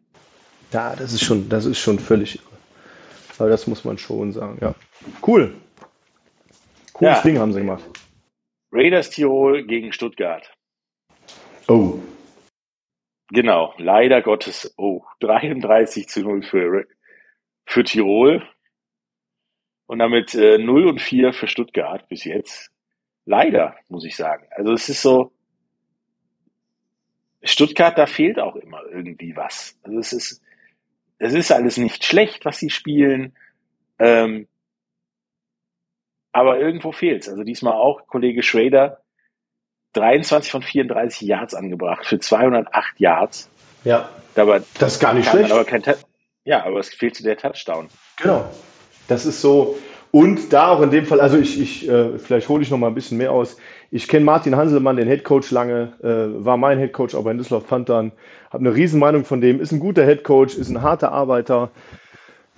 [0.72, 2.44] Ja, das ist schon, das ist schon völlig irre.
[3.38, 4.74] Aber das muss man schon sagen, ja.
[5.27, 5.55] Cool.
[6.95, 7.23] Cooles Ja.
[7.23, 7.85] Ding haben sie gemacht.
[8.73, 10.51] Raiders Tirol gegen Stuttgart.
[11.69, 11.99] Oh.
[13.31, 14.73] Genau, leider Gottes.
[14.77, 16.87] Oh, 33 zu 0 für,
[17.67, 18.43] für Tirol.
[19.87, 22.71] Und damit äh, 0 und 4 für Stuttgart bis jetzt.
[23.27, 24.47] Leider, muss ich sagen.
[24.51, 25.33] Also es ist so,
[27.43, 29.79] Stuttgart, da fehlt auch immer irgendwie was.
[29.83, 30.43] Also es ist,
[31.19, 33.35] es ist alles nicht schlecht, was sie spielen.
[33.99, 34.49] Ähm,
[36.35, 37.29] aber irgendwo fehlt's.
[37.29, 38.99] Also diesmal auch Kollege Schrader
[39.94, 43.49] 23 von 34 Yards angebracht für 208 Yards.
[43.85, 44.09] Ja.
[44.35, 45.53] Dabei Das ist gar nicht schlecht.
[45.53, 45.83] aber kein
[46.44, 47.88] ja, aber es fehlte der Touchdown.
[48.20, 48.44] Genau.
[49.09, 49.79] Das ist so.
[50.11, 52.88] Und da auch in dem Fall, also ich, ich äh, vielleicht hole ich noch mal
[52.88, 53.57] ein bisschen mehr aus.
[53.90, 58.12] Ich kenne Martin Hanselmann, den Headcoach lange, äh, war mein Headcoach auch bei Düsseldorf Panthern.
[58.51, 59.61] Habe eine Riesenmeinung von dem.
[59.61, 61.70] Ist ein guter Headcoach, ist ein harter Arbeiter.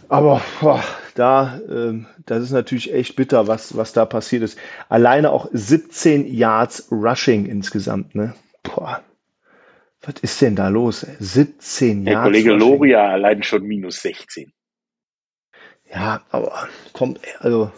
[0.09, 0.84] Aber boah,
[1.14, 4.59] da, ähm, das ist natürlich echt bitter, was, was da passiert ist.
[4.88, 8.34] Alleine auch 17 Yards Rushing insgesamt, ne?
[8.62, 9.02] Boah.
[10.02, 11.02] Was ist denn da los?
[11.02, 11.16] Ey?
[11.18, 12.59] 17 Der Yards Kollege Rushing.
[12.59, 14.52] Loria allein schon minus 16.
[15.92, 17.70] Ja, aber komm, also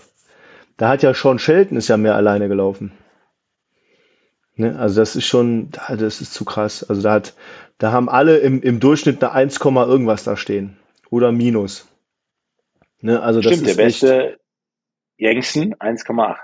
[0.76, 2.92] da hat ja Sean Shelton ist ja mehr alleine gelaufen.
[4.56, 4.78] Ne?
[4.78, 6.84] Also das ist schon, da- das ist zu krass.
[6.88, 7.34] Also da hat,
[7.78, 10.76] da haben alle im, im Durchschnitt eine 1, Komma irgendwas da stehen.
[11.10, 11.87] Oder Minus.
[13.00, 13.20] Ne?
[13.20, 14.38] Also das Stimmt, der beste,
[15.16, 16.36] Jankson 1,8.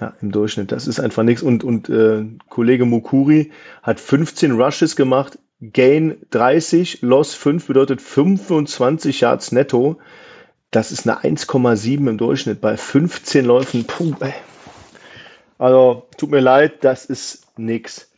[0.00, 0.72] Ja, im Durchschnitt.
[0.72, 1.42] Das ist einfach nichts.
[1.42, 3.52] Und, und äh, Kollege Mukuri
[3.82, 5.38] hat 15 Rushes gemacht,
[5.72, 9.98] Gain 30, Loss 5 bedeutet 25 Yards netto.
[10.70, 13.84] Das ist eine 1,7 im Durchschnitt bei 15 Läufen.
[13.86, 14.34] Puh, ey.
[15.58, 18.10] Also tut mir leid, das ist nix.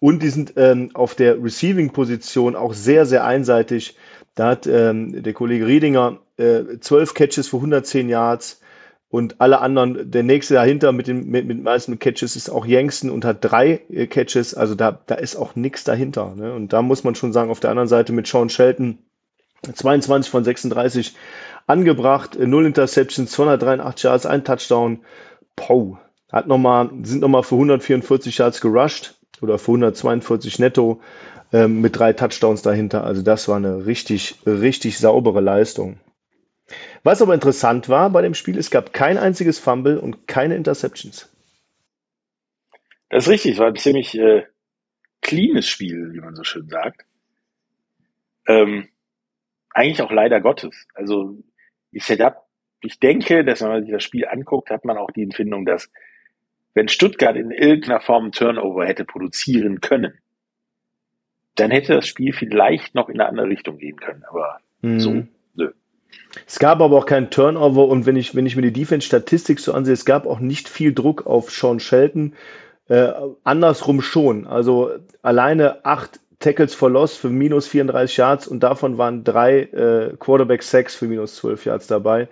[0.00, 3.96] Und die sind ähm, auf der Receiving-Position auch sehr, sehr einseitig.
[4.34, 8.60] Da hat ähm, der Kollege Riedinger äh, 12 Catches für 110 Yards
[9.10, 13.10] und alle anderen, der nächste dahinter mit den mit, mit meisten Catches ist auch Yankson
[13.10, 14.54] und hat drei äh, Catches.
[14.54, 16.34] Also da, da ist auch nichts dahinter.
[16.36, 16.54] Ne?
[16.54, 18.98] Und da muss man schon sagen, auf der anderen Seite mit Sean Shelton
[19.74, 21.14] 22 von 36
[21.66, 25.00] angebracht, 0 äh, Interceptions, 283 Yards, ein Touchdown.
[25.56, 25.98] Pow.
[26.32, 31.00] Hat noch mal, sind nochmal für 144 Yards gerusht oder für 142 netto
[31.52, 33.04] ähm, mit drei Touchdowns dahinter.
[33.04, 35.98] Also das war eine richtig, richtig saubere Leistung.
[37.02, 41.30] Was aber interessant war bei dem Spiel, es gab kein einziges Fumble und keine Interceptions.
[43.08, 44.44] Das ist richtig, es war ein ziemlich äh,
[45.22, 47.04] cleanes Spiel, wie man so schön sagt.
[48.46, 48.88] Ähm,
[49.70, 50.86] eigentlich auch leider Gottes.
[50.94, 51.38] Also
[51.90, 52.46] ich, hab,
[52.82, 55.90] ich denke, dass wenn man sich das Spiel anguckt, hat man auch die Empfindung, dass
[56.74, 60.18] wenn Stuttgart in irgendeiner Form einen Turnover hätte produzieren können,
[61.56, 64.24] dann hätte das Spiel vielleicht noch in eine andere Richtung gehen können.
[64.24, 65.00] Aber mhm.
[65.00, 65.26] so.
[66.46, 69.72] Es gab aber auch keinen Turnover und wenn ich, wenn ich mir die Defense-Statistik so
[69.72, 72.34] ansehe, es gab auch nicht viel Druck auf Sean Shelton.
[72.88, 73.12] Äh,
[73.44, 74.46] andersrum schon.
[74.46, 74.90] Also
[75.22, 80.62] alleine acht Tackles for Loss für minus 34 Yards und davon waren drei äh, Quarterback
[80.62, 82.28] Sacks für minus 12 Yards dabei.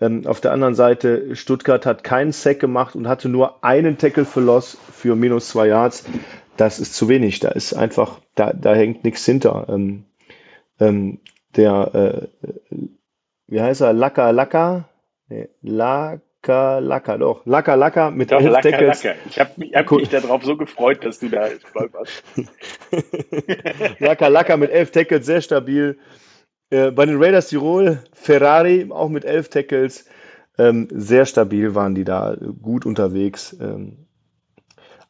[0.00, 4.24] Ähm, auf der anderen Seite, Stuttgart hat keinen Sack gemacht und hatte nur einen Tackle
[4.24, 6.04] for Loss für minus zwei Yards.
[6.56, 7.40] Das ist zu wenig.
[7.40, 9.66] Da ist einfach, da, da hängt nichts hinter.
[9.68, 10.04] Ähm,
[10.78, 11.18] ähm,
[11.56, 12.76] der, äh,
[13.50, 13.92] wie heißt er?
[13.92, 14.88] Laka Laka?
[15.28, 17.44] Nee, Laka Laka, doch.
[17.44, 19.04] Laka Laka mit doch, elf Laka, Tackles.
[19.28, 22.22] Ich habe mich, hab mich darauf so gefreut, dass du da stolperst.
[23.98, 25.98] Laka Laka mit elf Tackles, sehr stabil.
[26.70, 30.06] Äh, bei den Raiders Tirol, Ferrari auch mit elf Tackles.
[30.58, 33.56] Ähm, sehr stabil waren die da, gut unterwegs.
[33.60, 34.06] Ähm,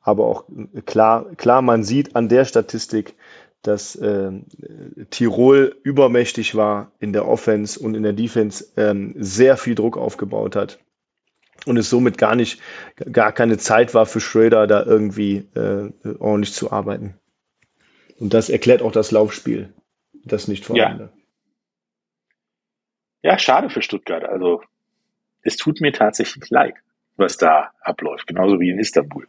[0.02, 0.44] aber auch
[0.86, 3.14] klar, klar, man sieht an der Statistik,
[3.62, 4.32] dass äh,
[5.10, 10.56] Tirol übermächtig war in der Offense und in der Defense ähm, sehr viel Druck aufgebaut
[10.56, 10.78] hat
[11.66, 12.60] und es somit gar nicht,
[13.12, 17.14] gar keine Zeit war für Schröder, da irgendwie äh, ordentlich zu arbeiten.
[18.18, 19.72] Und das erklärt auch das Laufspiel,
[20.24, 21.10] das nicht vorhandene.
[23.22, 23.32] Ja.
[23.32, 24.24] ja, schade für Stuttgart.
[24.24, 24.62] Also
[25.42, 26.74] es tut mir tatsächlich leid,
[27.16, 29.26] was da abläuft, genauso wie in Istanbul.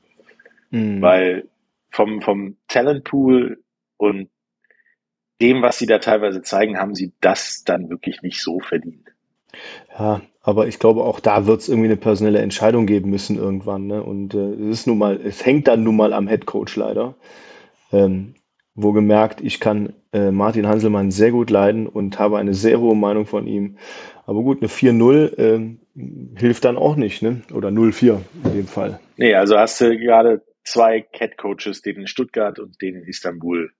[0.71, 1.01] Mhm.
[1.01, 1.47] Weil
[1.89, 3.60] vom, vom Talentpool
[4.01, 4.29] und
[5.41, 9.09] dem, was sie da teilweise zeigen, haben sie das dann wirklich nicht so verdient.
[9.97, 13.85] Ja, aber ich glaube, auch da wird es irgendwie eine personelle Entscheidung geben müssen irgendwann.
[13.85, 14.01] Ne?
[14.01, 17.15] Und äh, es ist nun mal, es hängt dann nun mal am Headcoach leider.
[17.91, 18.33] Ähm,
[18.73, 22.95] wo gemerkt, ich kann äh, Martin Hanselmann sehr gut leiden und habe eine sehr hohe
[22.95, 23.77] Meinung von ihm.
[24.25, 27.41] Aber gut, eine 4-0 äh, hilft dann auch nicht, ne?
[27.53, 28.99] Oder 0-4 in dem Fall.
[29.17, 33.71] Nee, also hast du gerade zwei Cat-Coaches, den in Stuttgart und den in Istanbul,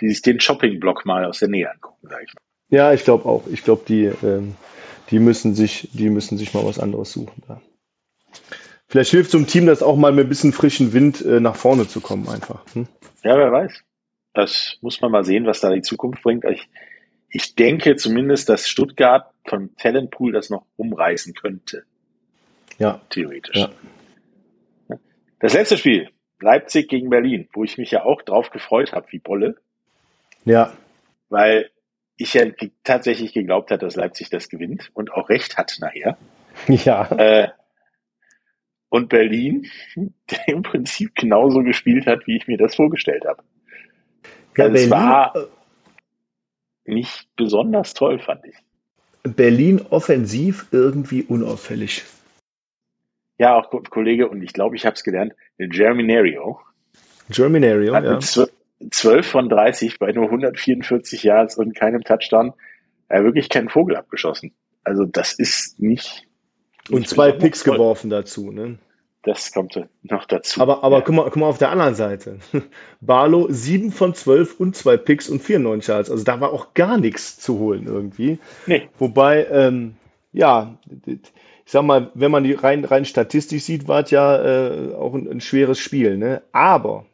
[0.00, 2.40] die sich den Shopping-Block mal aus der Nähe angucken, sag ich mal.
[2.70, 3.46] Ja, ich glaube auch.
[3.48, 4.54] Ich glaube, die, ähm,
[5.10, 7.42] die müssen sich, die müssen sich mal was anderes suchen.
[7.48, 7.60] Ja.
[8.86, 11.56] Vielleicht hilft so einem Team das auch mal mit ein bisschen frischen Wind äh, nach
[11.56, 12.64] vorne zu kommen, einfach.
[12.74, 12.88] Hm?
[13.22, 13.82] Ja, wer weiß.
[14.32, 16.44] Das muss man mal sehen, was da die Zukunft bringt.
[16.44, 16.68] Ich,
[17.28, 21.84] ich denke zumindest, dass Stuttgart vom Talentpool das noch umreißen könnte.
[22.78, 23.00] Ja.
[23.10, 23.56] Theoretisch.
[23.56, 23.70] Ja.
[25.40, 26.08] Das letzte Spiel,
[26.40, 29.56] Leipzig gegen Berlin, wo ich mich ja auch drauf gefreut habe, wie Bolle.
[30.44, 30.72] Ja.
[31.28, 31.70] Weil
[32.16, 32.44] ich ja
[32.84, 36.18] tatsächlich geglaubt habe, dass Leipzig das gewinnt und auch recht hat nachher.
[36.66, 37.10] Ja.
[37.12, 37.48] Äh,
[38.90, 39.66] und Berlin,
[39.96, 43.42] der im Prinzip genauso gespielt hat, wie ich mir das vorgestellt habe.
[44.56, 45.34] Ja, also es war
[46.84, 48.56] nicht besonders toll, fand ich.
[49.22, 52.04] Berlin offensiv irgendwie unauffällig.
[53.38, 56.60] Ja, auch Kollege, und ich glaube, ich habe es gelernt, Jeremy Nario.
[57.30, 58.18] Jeremy Nario, ja.
[58.90, 62.52] 12 von 30 bei nur 144 Yards und keinem Touchdown.
[63.08, 64.52] Er hat wirklich keinen Vogel abgeschossen.
[64.84, 66.26] Also das ist nicht.
[66.88, 67.74] nicht und zwei Picks toll.
[67.74, 68.78] geworfen dazu, ne?
[69.22, 70.62] Das kommt noch dazu.
[70.62, 71.02] Aber, aber ja.
[71.02, 72.38] guck, mal, guck mal auf der anderen Seite.
[73.02, 76.10] Barlow 7 von 12 und zwei Picks und 94 Yards.
[76.10, 78.38] Also da war auch gar nichts zu holen irgendwie.
[78.66, 78.88] Nee.
[78.98, 79.96] Wobei, ähm,
[80.32, 81.20] ja, ich
[81.66, 85.30] sag mal, wenn man die rein, rein statistisch sieht, war es ja äh, auch ein,
[85.30, 86.16] ein, schweres Spiel.
[86.16, 86.42] Ne?
[86.52, 87.04] Aber,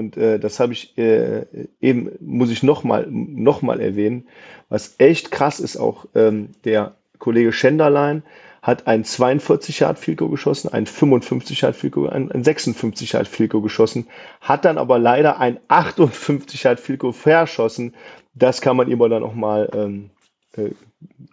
[0.00, 1.44] und äh, das habe ich äh,
[1.80, 4.26] eben, muss ich nochmal noch mal erwähnen,
[4.70, 8.22] was echt krass ist auch, ähm, der Kollege Schenderlein
[8.62, 13.62] hat ein 42 Yard Goal geschossen, ein 55 Yard Goal, ein, ein 56 Yard Goal
[13.62, 14.06] geschossen,
[14.40, 17.94] hat dann aber leider ein 58 Yard Goal verschossen.
[18.34, 20.10] Das kann man ihm dann auch mal ähm,
[20.56, 20.70] äh,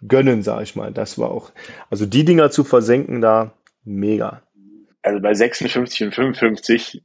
[0.06, 0.92] gönnen, sage ich mal.
[0.92, 1.52] Das war auch,
[1.88, 3.52] also die Dinger zu versenken da,
[3.84, 4.42] mega.
[5.02, 7.02] Also bei 56 und 55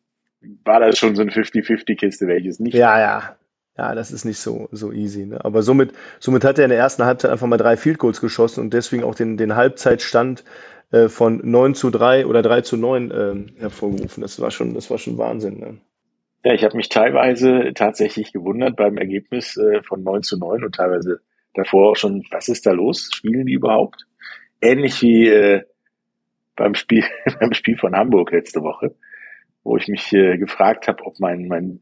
[0.64, 2.74] war das schon so eine 50-50-Kiste, welches nicht.
[2.74, 3.36] Ja, ja.
[3.78, 5.26] Ja, das ist nicht so, so easy.
[5.26, 5.44] Ne?
[5.44, 8.62] Aber somit, somit hat er in der ersten Halbzeit einfach mal drei Field Goals geschossen
[8.62, 10.44] und deswegen auch den, den Halbzeitstand
[10.91, 14.22] äh, von 9 zu 3 oder 3 zu 9 äh, hervorgerufen.
[14.22, 15.60] Das war schon, das war schon Wahnsinn.
[15.60, 15.78] Ne?
[16.46, 20.76] Ja, ich habe mich teilweise tatsächlich gewundert beim Ergebnis äh, von 9 zu 9 und
[20.76, 21.22] teilweise
[21.56, 23.10] davor auch schon, was ist da los?
[23.12, 24.06] Spielen die überhaupt?
[24.62, 25.64] Ähnlich wie äh,
[26.56, 27.04] beim Spiel,
[27.39, 28.94] beim Spiel von Hamburg letzte Woche,
[29.64, 31.82] wo ich mich äh, gefragt habe, ob mein, mein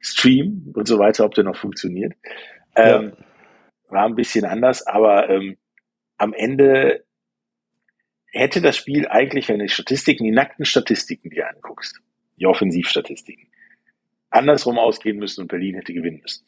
[0.00, 2.14] Stream und so weiter, ob der noch funktioniert.
[2.76, 3.24] Ähm, ja.
[3.90, 5.56] War ein bisschen anders, aber ähm,
[6.18, 7.04] am Ende
[8.32, 12.00] hätte das Spiel eigentlich, wenn du die Statistiken, die nackten Statistiken dir anguckst,
[12.36, 13.48] die Offensivstatistiken,
[14.30, 16.44] andersrum ausgehen müssen und Berlin hätte gewinnen müssen.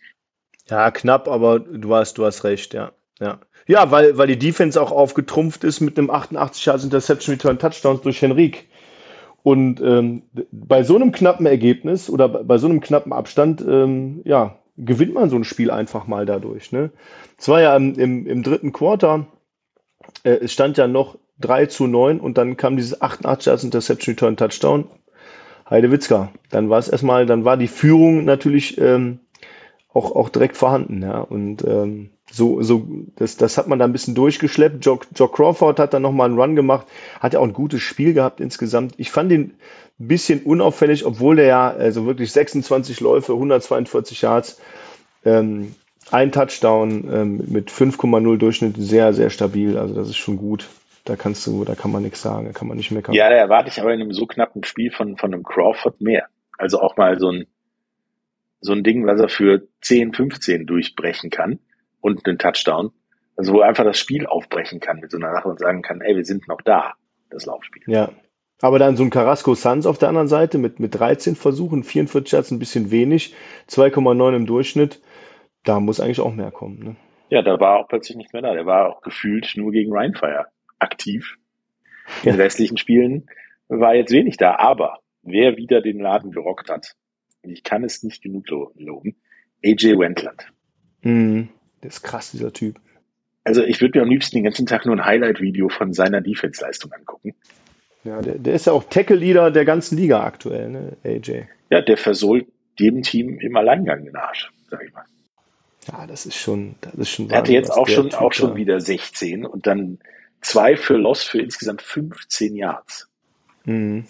[0.68, 2.92] Ja, knapp, aber du hast, du hast recht, ja.
[3.18, 7.58] Ja, ja weil, weil die Defense auch aufgetrumpft ist mit einem 88 Yards Interception Return
[7.58, 8.68] Touchdown durch Henrik.
[9.42, 10.22] Und ähm,
[10.52, 15.30] bei so einem knappen Ergebnis oder bei so einem knappen Abstand, ähm, ja, gewinnt man
[15.30, 16.72] so ein Spiel einfach mal dadurch.
[16.72, 16.90] Ne?
[17.38, 19.26] Es war ja im, im, im dritten Quarter,
[20.24, 24.14] äh, es stand ja noch 3 zu 9 und dann kam dieses 88 als Interception
[24.14, 24.84] Return Touchdown.
[25.70, 26.32] Heidewitzka.
[26.50, 29.20] Dann war es erstmal, dann war die Führung natürlich ähm,
[29.92, 31.20] auch, auch direkt vorhanden, ja.
[31.20, 32.86] Und ähm, so, so,
[33.16, 34.84] das, das hat man da ein bisschen durchgeschleppt.
[34.84, 36.86] Joe, Joe Crawford hat dann nochmal einen Run gemacht,
[37.18, 38.94] hat ja auch ein gutes Spiel gehabt insgesamt.
[38.98, 39.54] Ich fand ihn
[39.98, 44.60] ein bisschen unauffällig, obwohl der ja, also wirklich 26 Läufe, 142 Yards,
[45.24, 45.74] ähm,
[46.12, 49.76] ein Touchdown ähm, mit 5,0 Durchschnitt, sehr, sehr stabil.
[49.76, 50.68] Also das ist schon gut.
[51.04, 53.14] Da kannst du, da kann man nichts sagen, da kann man nicht meckern.
[53.14, 56.26] Ja, da erwarte ich aber in einem so knappen Spiel von, von einem Crawford mehr.
[56.58, 57.46] Also auch mal so ein,
[58.60, 61.58] so ein Ding, was er für 10, 15 durchbrechen kann
[62.00, 62.92] und einen Touchdown.
[63.36, 66.00] Also wo er einfach das Spiel aufbrechen kann mit so einer Sache und sagen kann,
[66.02, 66.94] ey, wir sind noch da,
[67.30, 67.82] das Laufspiel.
[67.86, 68.10] Ja.
[68.60, 72.32] Aber dann so ein Carrasco Suns auf der anderen Seite mit, mit 13 Versuchen, 44
[72.32, 73.34] Yards ein bisschen wenig,
[73.70, 75.00] 2,9 im Durchschnitt.
[75.64, 76.78] Da muss eigentlich auch mehr kommen.
[76.80, 76.96] Ne?
[77.30, 78.52] Ja, da war auch plötzlich nicht mehr da.
[78.52, 80.46] Der war auch gefühlt nur gegen Rheinfire
[80.78, 81.36] aktiv.
[82.22, 83.30] In den restlichen Spielen
[83.68, 84.56] war jetzt wenig da.
[84.56, 86.94] Aber wer wieder den Laden gerockt hat,
[87.42, 89.16] ich kann es nicht genug loben,
[89.64, 90.46] AJ Wendland.
[91.02, 91.48] Mhm.
[91.82, 92.78] Der ist krass, dieser Typ.
[93.44, 96.92] Also ich würde mir am liebsten den ganzen Tag nur ein Highlight-Video von seiner Defense-Leistung
[96.92, 97.34] angucken.
[98.04, 101.44] Ja, der, der ist ja auch Tackle-Leader der ganzen Liga aktuell, ne, AJ.
[101.70, 102.46] Ja, der versohlt
[102.78, 105.04] jedem Team im Alleingang den Arsch, sag ich mal.
[105.90, 107.30] Ja, das ist schon, das ist schon.
[107.30, 109.98] Er hatte jetzt auch schon, typ auch schon wieder 16 und dann
[110.40, 113.08] zwei für Loss für insgesamt 15 Yards.
[113.64, 114.04] Mhm.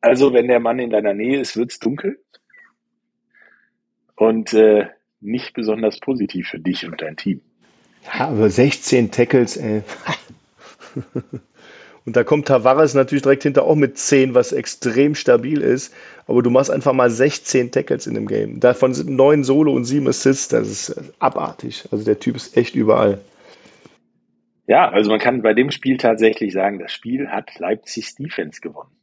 [0.00, 2.18] Also, wenn der Mann in deiner Nähe ist, wird's dunkel.
[4.18, 4.86] Und äh,
[5.20, 7.40] nicht besonders positiv für dich und dein Team.
[8.04, 9.82] Ja, aber 16 Tackles, ey.
[12.08, 15.94] Und da kommt Tavares natürlich direkt hinter auch mit 10, was extrem stabil ist.
[16.26, 18.60] Aber du machst einfach mal 16 Tackles in dem Game.
[18.60, 20.48] Davon sind 9 Solo und 7 Assists.
[20.48, 21.86] Das ist abartig.
[21.92, 23.20] Also der Typ ist echt überall.
[24.66, 28.96] Ja, also man kann bei dem Spiel tatsächlich sagen, das Spiel hat Leipzigs Defense gewonnen.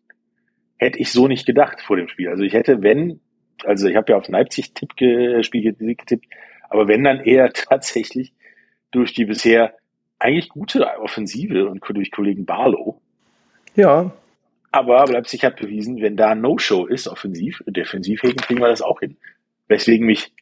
[0.78, 2.30] Hätte ich so nicht gedacht vor dem Spiel.
[2.30, 3.20] Also ich hätte, wenn
[3.64, 6.26] also ich habe ja auf Leipzig-Tipp-Spiel getippt,
[6.70, 8.34] aber wenn dann eher tatsächlich
[8.92, 9.74] durch die bisher
[10.20, 13.02] eigentlich gute Offensive und durch Kollegen Barlow.
[13.76, 14.12] Ja.
[14.72, 19.00] Aber Leipzig hat bewiesen, wenn da No-Show ist, offensiv, defensiv hegen, kriegen wir das auch
[19.00, 19.18] hin.
[19.68, 20.34] Weswegen mich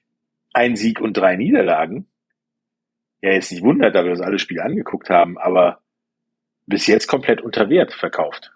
[0.54, 2.08] ein Sieg und drei Niederlagen
[3.24, 5.80] ja jetzt nicht wundert, da wir uns alle Spiele angeguckt haben, aber
[6.68, 8.52] bis jetzt komplett unter Wert verkauft.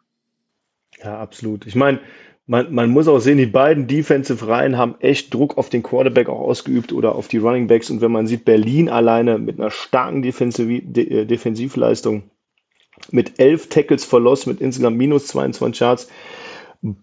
[1.01, 1.65] Ja, absolut.
[1.65, 1.99] Ich meine,
[2.47, 6.29] man, man muss auch sehen, die beiden Defensive Reihen haben echt Druck auf den Quarterback
[6.29, 7.89] auch ausgeübt oder auf die Running Backs.
[7.89, 12.23] Und wenn man sieht, Berlin alleine mit einer starken Defensiv De äh, Defensivleistung,
[13.11, 16.09] mit elf Tackles verlost, mit insgesamt minus 22 Yards,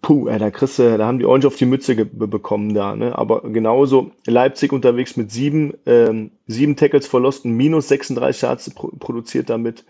[0.00, 3.16] puh, ey, da kriegst du, da haben die ordentlich auf die Mütze bekommen da, ne?
[3.16, 8.88] Aber genauso Leipzig unterwegs mit sieben, ähm, sieben Tackles verlost und minus 36 Yards pro
[8.98, 9.84] produziert damit.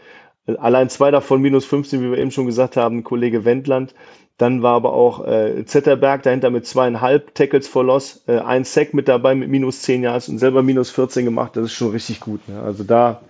[0.58, 3.94] Allein zwei davon minus 15, wie wir eben schon gesagt haben, Kollege Wendland.
[4.36, 8.92] Dann war aber auch äh, Zetterberg dahinter mit zweieinhalb Tackles for Loss, äh, ein Sack
[8.92, 11.56] mit dabei mit minus 10 Yards und selber minus 14 gemacht.
[11.56, 12.48] Das ist schon richtig gut.
[12.48, 12.60] Ne?
[12.60, 13.20] Also da,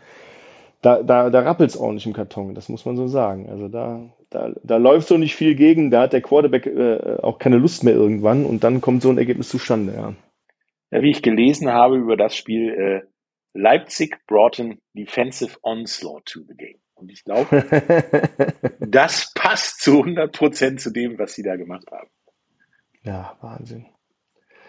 [0.80, 3.50] da, da, da rappelt es ordentlich im Karton, das muss man so sagen.
[3.50, 4.00] Also da,
[4.30, 7.84] da, da läuft so nicht viel gegen, da hat der Quarterback äh, auch keine Lust
[7.84, 10.14] mehr irgendwann und dann kommt so ein Ergebnis zustande, ja.
[10.90, 13.00] Ja, wie ich gelesen habe über das Spiel, äh,
[13.52, 16.83] Leipzig brought an defensive onslaught to the game.
[16.94, 17.64] Und ich glaube,
[18.80, 22.08] das passt zu 100 Prozent zu dem, was sie da gemacht haben.
[23.02, 23.86] Ja, Wahnsinn.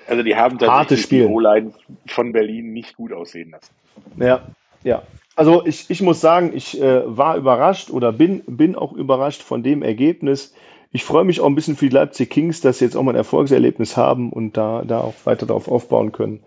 [0.08, 1.74] Also die haben tatsächlich die O-Line
[2.08, 3.74] von Berlin nicht gut aussehen lassen.
[4.18, 4.46] Ja,
[4.84, 5.04] ja.
[5.36, 9.64] Also ich, ich muss sagen, ich äh, war überrascht oder bin, bin auch überrascht von
[9.64, 10.54] dem Ergebnis.
[10.92, 13.12] Ich freue mich auch ein bisschen für die Leipzig Kings, dass sie jetzt auch mal
[13.12, 16.42] ein Erfolgserlebnis haben und da, da auch weiter darauf aufbauen können.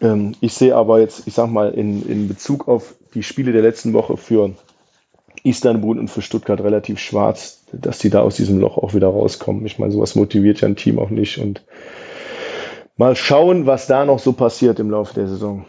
[0.00, 3.62] Ähm, ich sehe aber jetzt, ich sag mal, in, in Bezug auf die Spiele der
[3.62, 4.54] letzten Woche für
[5.42, 9.64] Istanbul und für Stuttgart relativ schwarz, dass die da aus diesem Loch auch wieder rauskommen.
[9.66, 11.64] Ich meine, sowas motiviert ja ein Team auch nicht und
[12.96, 15.64] mal schauen, was da noch so passiert im Laufe der Saison.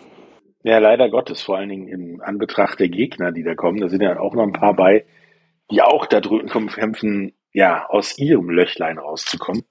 [0.64, 3.80] Ja, leider Gottes, vor allen Dingen im Anbetracht der Gegner, die da kommen.
[3.80, 5.06] Da sind ja auch noch ein paar bei,
[5.72, 9.64] die auch da drüben kämpfen, ja, aus ihrem Löchlein rauszukommen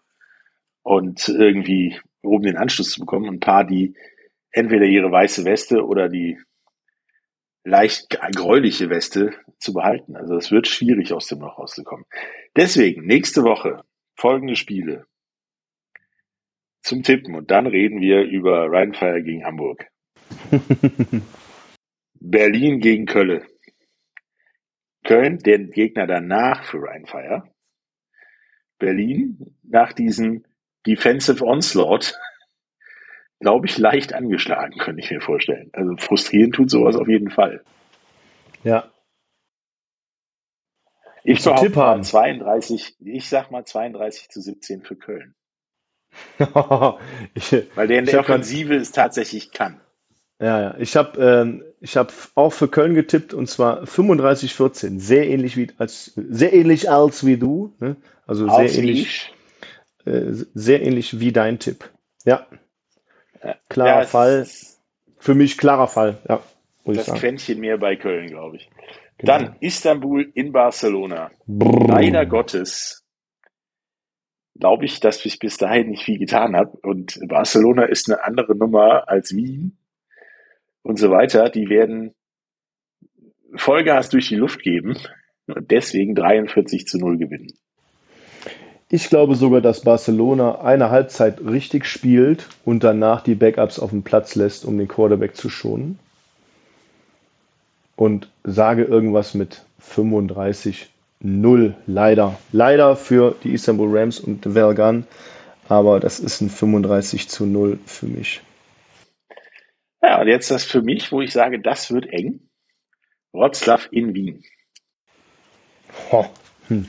[0.82, 3.28] und irgendwie oben den Anschluss zu bekommen.
[3.28, 3.94] Ein paar, die
[4.57, 6.38] entweder ihre weiße Weste oder die
[7.62, 10.16] leicht gräuliche Weste zu behalten.
[10.16, 12.07] Also es wird schwierig, aus dem Loch rauszukommen.
[12.57, 13.84] Deswegen, nächste Woche
[14.14, 15.07] folgende Spiele
[16.80, 19.88] zum Tippen und dann reden wir über Rheinfire gegen Hamburg.
[22.14, 23.44] Berlin gegen Köln.
[25.04, 27.50] Köln, der Gegner danach für Rheinfire.
[28.78, 30.44] Berlin nach diesem
[30.86, 32.18] Defensive Onslaught,
[33.41, 35.70] glaube ich, leicht angeschlagen, könnte ich mir vorstellen.
[35.72, 37.62] Also frustrieren tut sowas auf jeden Fall.
[38.64, 38.91] Ja.
[41.24, 45.34] Ich behaupte mal 32, ich sag mal 32 zu 17 für Köln.
[47.34, 49.80] ich, Weil der in der Offensive es tatsächlich kann.
[50.41, 50.74] Ja, ja.
[50.78, 55.01] Ich habe ähm, ich hab auch für Köln getippt und zwar 35-14.
[55.01, 57.74] Sehr ähnlich wie als sehr ähnlich als wie du.
[57.80, 57.97] Ne?
[58.26, 59.32] Also als sehr ähnlich.
[60.05, 61.91] Äh, sehr ähnlich wie dein Tipp.
[62.24, 62.47] Ja.
[63.68, 64.47] Klarer ja, Fall.
[65.18, 66.43] Für mich klarer Fall, ja.
[66.84, 68.70] das Quäntchen mehr bei Köln, glaube ich.
[69.18, 69.32] Genau.
[69.32, 71.30] Dann Istanbul in Barcelona.
[71.47, 71.89] Brrr.
[71.89, 73.07] Leider Gottes
[74.59, 76.78] glaube ich, dass ich bis dahin nicht viel getan habe.
[76.82, 79.78] Und Barcelona ist eine andere Nummer als Wien
[80.82, 82.14] und so weiter, die werden
[83.55, 84.97] Vollgas durch die Luft geben
[85.47, 87.53] und deswegen 43 zu 0 gewinnen.
[88.89, 94.05] Ich glaube sogar, dass Barcelona eine Halbzeit richtig spielt und danach die Backups auf den
[94.05, 95.99] Platz lässt, um den Quarterback zu schonen.
[97.97, 100.89] Und sage irgendwas mit 35
[101.20, 101.74] 0.
[101.87, 102.39] Leider.
[102.53, 105.07] Leider für die Istanbul Rams und Vergan.
[105.68, 108.41] Aber das ist ein 35 zu 0 für mich.
[110.03, 112.49] Ja, und jetzt das für mich, wo ich sage, das wird eng.
[113.32, 114.45] Wroclaw in Wien.
[116.12, 116.26] Oh.
[116.68, 116.89] Hm.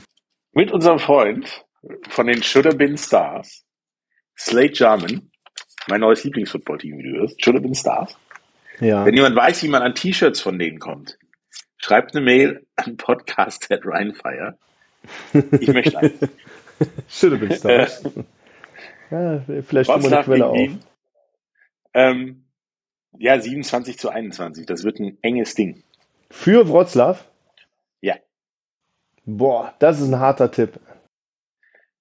[0.52, 1.64] Mit unserem Freund
[2.08, 3.64] von den Should Have Been Stars,
[4.36, 5.30] Slate Jarman,
[5.88, 8.16] mein neues Lieblingsfootball-Team, wie du hörst, Should Have Been Stars.
[8.80, 9.04] Ja.
[9.04, 11.18] Wenn jemand weiß, wie man an T-Shirts von denen kommt,
[11.78, 14.56] schreibt eine Mail an podcast at Rheinfire.
[15.60, 16.20] Ich möchte eins.
[17.08, 18.02] Should Have Been Stars.
[19.10, 20.70] ja, vielleicht kommen wir eine Quelle auf.
[21.94, 22.44] Ähm,
[23.18, 24.66] ja, 27 zu 21.
[24.66, 25.82] Das wird ein enges Ding.
[26.30, 27.18] Für Wroclaw?
[28.00, 28.16] Ja.
[29.24, 30.78] Boah, das ist ein harter Tipp.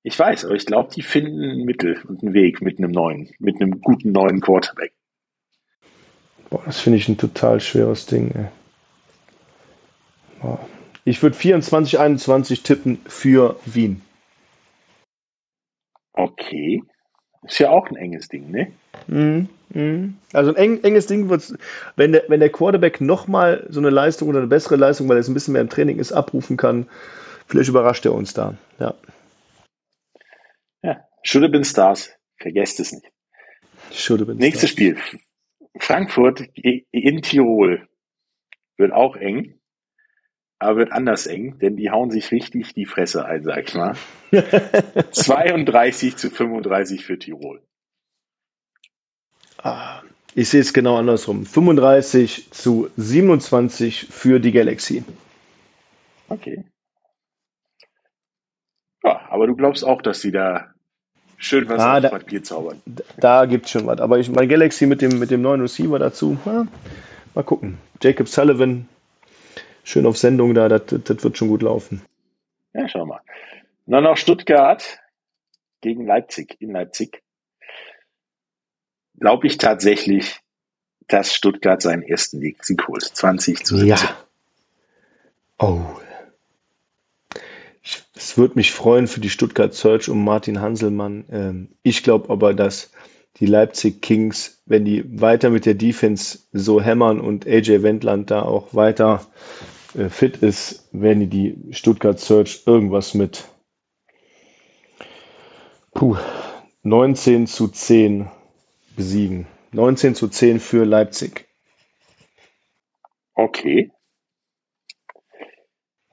[0.04, 3.30] Ich weiß, aber ich glaube, die finden ein Mittel und einen Weg mit einem neuen,
[3.40, 4.94] mit einem guten neuen Quarterback.
[6.50, 8.32] Boah, das finde ich ein total schweres Ding.
[8.32, 8.46] Ey.
[10.42, 10.60] Boah.
[11.04, 14.02] Ich würde 24, 21 tippen für Wien.
[16.14, 16.82] Okay.
[17.44, 18.72] Ist ja auch ein enges Ding, ne?
[19.08, 19.48] Mhm.
[19.70, 20.18] Mhm.
[20.34, 21.58] Also ein eng, enges Ding wird
[21.96, 25.22] wenn der, wenn der Quarterback nochmal so eine Leistung oder eine bessere Leistung, weil er
[25.22, 26.88] es ein bisschen mehr im Training ist, abrufen kann,
[27.48, 28.56] vielleicht überrascht er uns da.
[28.80, 28.94] Ja.
[31.24, 32.12] Should have been Stars.
[32.38, 33.12] Vergesst es nicht.
[34.36, 34.70] Nächstes.
[34.70, 34.98] Spiel.
[35.80, 37.88] Frankfurt in Tirol.
[38.78, 39.60] Wird auch eng,
[40.60, 43.96] aber wird anders eng, denn die hauen sich richtig die Fresse ein, sag ich mal.
[45.12, 47.64] 32 zu 35 für Tirol.
[49.64, 50.02] Ah,
[50.36, 51.46] ich sehe es genau andersrum.
[51.46, 55.04] 35 zu 27 für die Galaxy.
[56.30, 56.64] Okay.
[59.04, 60.74] Ja, aber du glaubst auch, dass sie da
[61.38, 62.82] schön was ah, da, Papier zaubern.
[63.18, 64.00] Da gibt es schon was.
[64.00, 66.68] Aber ich mein Galaxy mit dem, mit dem neuen Receiver dazu, ja,
[67.34, 67.78] mal gucken.
[68.02, 68.90] Jacob Sullivan,
[69.84, 72.02] schön auf Sendung da, das, das wird schon gut laufen.
[72.74, 73.22] Ja, schau mal.
[73.86, 75.00] Dann noch Stuttgart
[75.82, 77.24] gegen Leipzig, in Leipzig
[79.20, 80.40] glaube ich tatsächlich,
[81.08, 83.04] dass Stuttgart seinen ersten Sieg holt.
[83.04, 83.88] 20 zu 17.
[83.88, 84.18] Ja.
[85.60, 85.82] Oh.
[88.16, 91.26] Es würde mich freuen für die Stuttgart Search um Martin Hanselmann.
[91.32, 92.92] Ähm, ich glaube aber, dass
[93.40, 98.42] die Leipzig Kings, wenn die weiter mit der Defense so hämmern und AJ Wendland da
[98.42, 99.26] auch weiter
[99.96, 103.46] äh, fit ist, werden die Stuttgart Search irgendwas mit
[105.94, 106.18] puh,
[106.84, 108.30] 19 zu 10
[108.96, 109.48] besiegen.
[109.72, 111.48] 19 zu 10 für Leipzig.
[113.36, 113.92] Okay.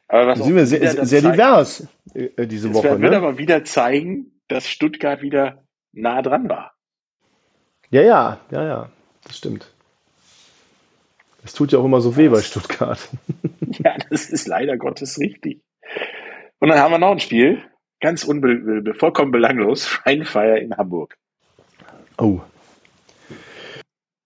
[0.08, 2.88] Aber was sind wir sehr, sehr divers äh, diese Woche.
[2.88, 3.16] Das wird ne?
[3.16, 6.74] aber wieder zeigen, dass Stuttgart wieder nah dran war.
[7.90, 8.90] Ja, ja, ja, ja,
[9.24, 9.72] das stimmt.
[11.44, 12.98] Es tut ja auch immer so weh bei Stuttgart.
[13.82, 15.60] Ja, das ist leider Gottes richtig.
[16.60, 17.60] Und dann haben wir noch ein Spiel,
[18.00, 21.16] ganz unbe vollkommen belanglos, Rheinfeier in Hamburg.
[22.16, 22.40] Oh.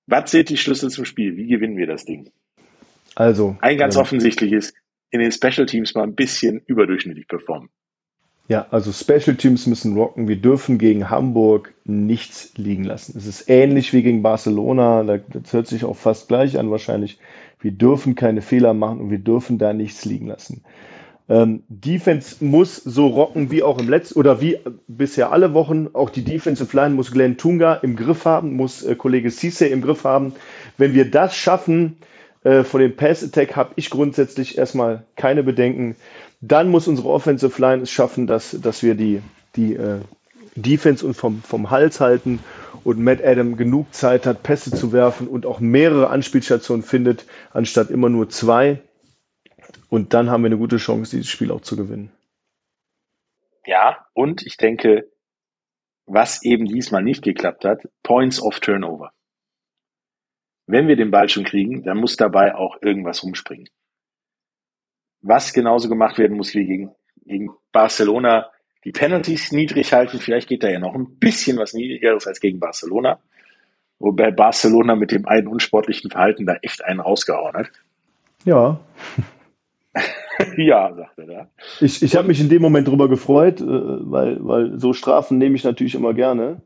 [0.07, 1.35] Was sind die Schlüssel zum Spiel?
[1.37, 2.31] Wie gewinnen wir das Ding?
[3.15, 3.57] Also.
[3.63, 4.75] Ein ganz ähm, offensichtliches,
[5.11, 7.71] in den Special Teams mal ein bisschen überdurchschnittlich performen.
[8.49, 10.27] Ja, also Special Teams müssen rocken.
[10.27, 13.17] Wir dürfen gegen Hamburg nichts liegen lassen.
[13.19, 15.03] Es ist ähnlich wie gegen Barcelona.
[15.05, 17.19] Das hört sich auch fast gleich an wahrscheinlich.
[17.61, 20.63] Wir dürfen keine Fehler machen und wir dürfen da nichts liegen lassen.
[21.29, 25.89] Ähm, Defense muss so rocken wie auch im letzten oder wie bisher alle Wochen.
[25.93, 29.83] Auch die Defensive Line muss Glenn Tunga im Griff haben, muss äh, Kollege Cisse im
[29.83, 30.33] Griff haben.
[30.79, 31.99] Wenn wir das schaffen,
[32.45, 35.97] äh, von dem Pass Attack habe ich grundsätzlich erstmal keine Bedenken.
[36.41, 39.23] Dann muss unsere Offensive Line es schaffen, dass, dass wir die,
[39.57, 40.01] die äh,
[40.55, 42.41] Defense und vom, vom Hals halten
[42.85, 47.91] und Matt Adam genug Zeit hat, Pässe zu werfen und auch mehrere Anspielstationen findet, anstatt
[47.91, 48.81] immer nur zwei.
[49.89, 52.11] Und dann haben wir eine gute Chance, dieses Spiel auch zu gewinnen.
[53.67, 55.11] Ja, und ich denke,
[56.07, 59.13] was eben diesmal nicht geklappt hat, Points of Turnover.
[60.69, 63.69] Wenn wir den Ball schon kriegen, dann muss dabei auch irgendwas rumspringen
[65.23, 66.91] was genauso gemacht werden muss wie gegen,
[67.25, 68.51] gegen Barcelona,
[68.85, 70.19] die Penalties niedrig halten.
[70.19, 73.19] Vielleicht geht da ja noch ein bisschen was niedrigeres als gegen Barcelona.
[73.99, 77.71] Wobei Barcelona mit dem einen unsportlichen Verhalten da echt einen rausgehauen hat.
[78.45, 78.79] Ja.
[80.57, 81.51] ja, sagt er da.
[81.81, 85.57] Ich, ich habe mich in dem Moment darüber gefreut, äh, weil, weil so Strafen nehme
[85.57, 86.63] ich natürlich immer gerne.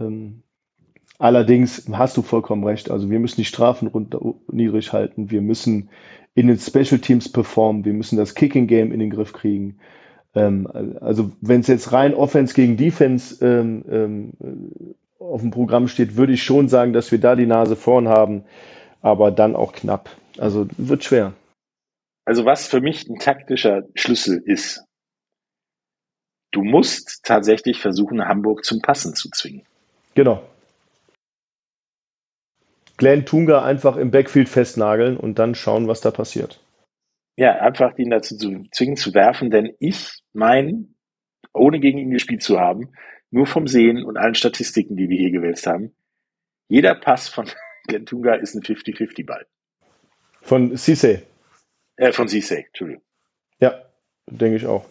[0.00, 0.42] Ähm,
[1.18, 2.90] allerdings hast du vollkommen recht.
[2.90, 5.30] Also wir müssen die Strafen runter, niedrig halten.
[5.30, 5.90] Wir müssen
[6.34, 7.84] in den Special Teams performen.
[7.84, 9.78] Wir müssen das Kicking Game in den Griff kriegen.
[10.34, 10.68] Ähm,
[11.00, 16.32] also wenn es jetzt rein Offense gegen Defense ähm, ähm, auf dem Programm steht, würde
[16.32, 18.44] ich schon sagen, dass wir da die Nase vorn haben,
[19.00, 20.10] aber dann auch knapp.
[20.38, 21.34] Also wird schwer.
[22.24, 24.84] Also was für mich ein taktischer Schlüssel ist,
[26.52, 29.62] du musst tatsächlich versuchen, Hamburg zum Passen zu zwingen.
[30.14, 30.42] Genau.
[32.96, 36.60] Glenn Tunga einfach im Backfield festnageln und dann schauen, was da passiert.
[37.36, 40.86] Ja, einfach ihn dazu zu zwingen zu werfen, denn ich meine,
[41.52, 42.92] ohne gegen ihn gespielt zu haben,
[43.30, 45.96] nur vom Sehen und allen Statistiken, die wir hier gewälzt haben,
[46.68, 47.50] jeder Pass von
[47.88, 49.46] Glenn Tunga ist ein 50-50-Ball.
[50.42, 51.22] Von Cisse.
[51.96, 53.02] Äh, von Cisse, Entschuldigung.
[53.60, 53.82] Ja,
[54.26, 54.86] denke ich auch.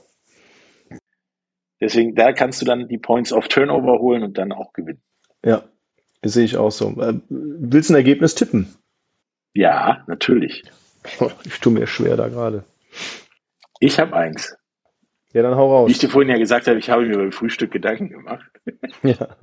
[1.79, 5.01] Deswegen, da kannst du dann die Points of Turnover holen und dann auch gewinnen.
[5.43, 5.63] Ja,
[6.23, 6.89] Sehe ich auch so.
[7.01, 8.73] Äh, willst du ein Ergebnis tippen?
[9.53, 10.63] Ja, natürlich.
[11.43, 12.63] Ich tue mir schwer da gerade.
[13.79, 14.55] Ich habe eins.
[15.33, 15.89] Ja, dann hau raus.
[15.89, 18.49] Wie ich dir vorhin ja gesagt habe, ich habe mir beim Frühstück Gedanken gemacht.
[19.03, 19.35] Ja.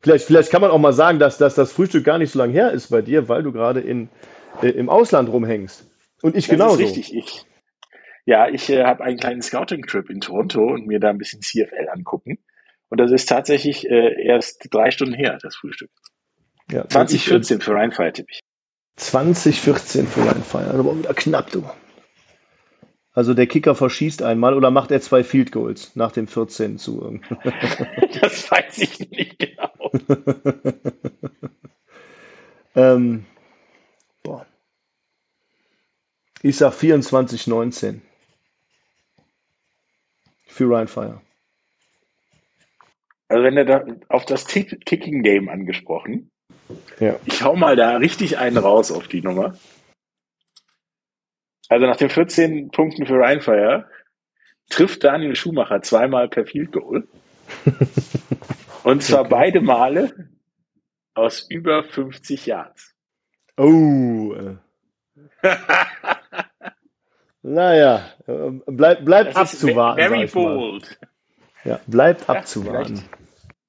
[0.00, 2.52] Vielleicht, vielleicht kann man auch mal sagen, dass, dass das Frühstück gar nicht so lange
[2.52, 4.08] her ist bei dir, weil du gerade in,
[4.60, 5.88] äh, im Ausland rumhängst.
[6.22, 6.80] Und ich das genauso.
[6.80, 7.16] Das ist richtig.
[7.16, 7.46] Ich,
[8.26, 11.88] ja, ich äh, habe einen kleinen Scouting-Trip in Toronto und mir da ein bisschen CFL
[11.92, 12.38] angucken.
[12.92, 15.88] Und das ist tatsächlich äh, erst drei Stunden her, das Frühstück.
[16.70, 18.40] Ja, 2014 für Rheinfeier tippe ich.
[18.96, 21.64] 2014 für Rheinfeier, also aber wieder knapp, du.
[23.14, 27.18] Also der Kicker verschießt einmal oder macht er zwei Field Goals nach dem 14 zu?
[28.20, 29.92] das weiß ich nicht genau.
[32.74, 33.24] ähm,
[34.22, 34.44] boah.
[36.42, 38.02] Ich sag 24-19
[40.44, 41.22] für Rheinfire.
[43.32, 46.30] Also wenn er da auf das Kicking Game angesprochen.
[47.00, 47.16] Ja.
[47.24, 49.54] Ich hau mal da richtig einen raus auf die Nummer.
[51.70, 53.88] Also nach den 14 Punkten für Rheinfire
[54.68, 57.08] trifft Daniel Schumacher zweimal per Field Goal.
[58.84, 59.30] Und zwar okay.
[59.30, 60.28] beide Male
[61.14, 62.94] aus über 50 Yards.
[63.56, 64.34] Oh.
[67.42, 68.12] naja,
[68.66, 70.02] bleibt bleib abzuwarten.
[70.02, 70.98] Very bold.
[71.64, 73.02] Ja, bleibt abzuwarten.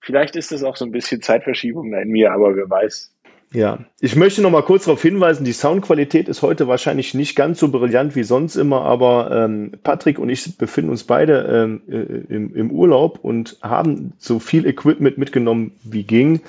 [0.03, 3.09] Vielleicht, ist es auch so ein bisschen Zeitverschiebung in mir, aber wer weiß.
[3.53, 7.59] Ja, ich möchte noch mal kurz darauf hinweisen, die Soundqualität ist heute wahrscheinlich nicht ganz
[7.59, 12.33] so brillant wie sonst immer, aber ähm, Patrick und ich befinden uns beide ähm, äh,
[12.33, 16.41] im, im, Urlaub und haben so viel Equipment mitgenommen wie ging.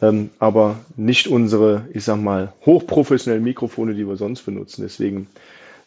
[0.00, 4.82] ähm, aber nicht unsere, ich sag mal, hochprofessionellen Mikrofone, die wir sonst benutzen.
[4.82, 5.26] Deswegen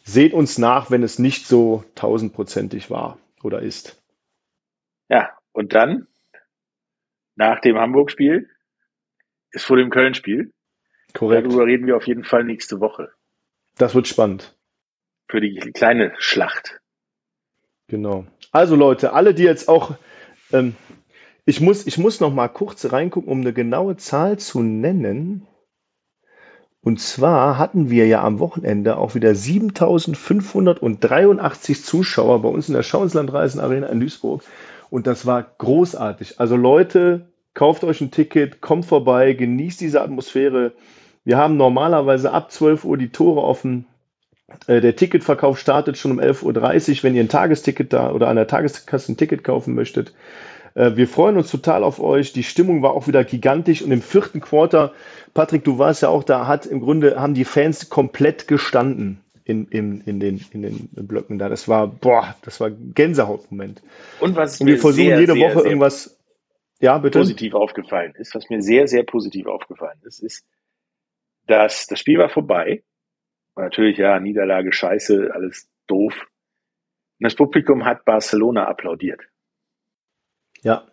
[0.04, 4.00] seht uns nach, wenn es nicht so tausendprozentig war oder ist.
[5.08, 6.06] Ja, und dann,
[7.40, 8.48] nach dem Hamburg-Spiel,
[9.50, 10.52] ist vor dem Köln-Spiel.
[11.14, 11.46] Korrekt.
[11.46, 13.08] Darüber reden wir auf jeden Fall nächste Woche.
[13.78, 14.54] Das wird spannend.
[15.26, 16.82] Für die kleine Schlacht.
[17.88, 18.26] Genau.
[18.52, 19.96] Also Leute, alle, die jetzt auch,
[20.52, 20.76] ähm,
[21.46, 25.46] ich muss, ich muss noch mal kurz reingucken, um eine genaue Zahl zu nennen.
[26.82, 32.82] Und zwar hatten wir ja am Wochenende auch wieder 7583 Zuschauer bei uns in der
[32.82, 34.42] Schauenslandreisen Arena in Duisburg.
[34.90, 36.40] Und das war großartig.
[36.40, 40.72] Also Leute, kauft euch ein Ticket, kommt vorbei, genießt diese Atmosphäre.
[41.24, 43.86] Wir haben normalerweise ab 12 Uhr die Tore offen.
[44.66, 46.44] Äh, der Ticketverkauf startet schon um 11.30
[46.98, 50.12] Uhr, wenn ihr ein Tagesticket da oder an der Tageskasse ein Ticket kaufen möchtet.
[50.74, 52.32] Äh, wir freuen uns total auf euch.
[52.32, 54.92] Die Stimmung war auch wieder gigantisch und im vierten Quarter,
[55.34, 59.66] Patrick, du warst ja auch da, hat im Grunde haben die Fans komplett gestanden in,
[59.66, 61.48] in, in, den, in den Blöcken da.
[61.48, 63.82] Das war, boah, das war Gänsehautmoment.
[64.20, 66.19] Und was und wir versuchen sehr, jede Woche sehr, irgendwas,
[66.80, 67.18] ja, bitte.
[67.18, 70.46] positiv aufgefallen ist, was mir sehr, sehr positiv aufgefallen ist, ist,
[71.46, 72.82] dass das Spiel war vorbei.
[73.54, 76.14] Und natürlich, ja, Niederlage, Scheiße, alles doof.
[77.18, 79.20] Und das Publikum hat Barcelona applaudiert.
[80.62, 80.86] Ja.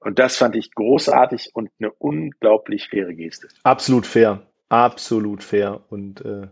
[0.00, 3.48] Und das fand ich großartig und eine unglaublich faire Geste.
[3.64, 4.42] Absolut fair.
[4.68, 5.80] Absolut fair.
[5.88, 6.48] Und äh,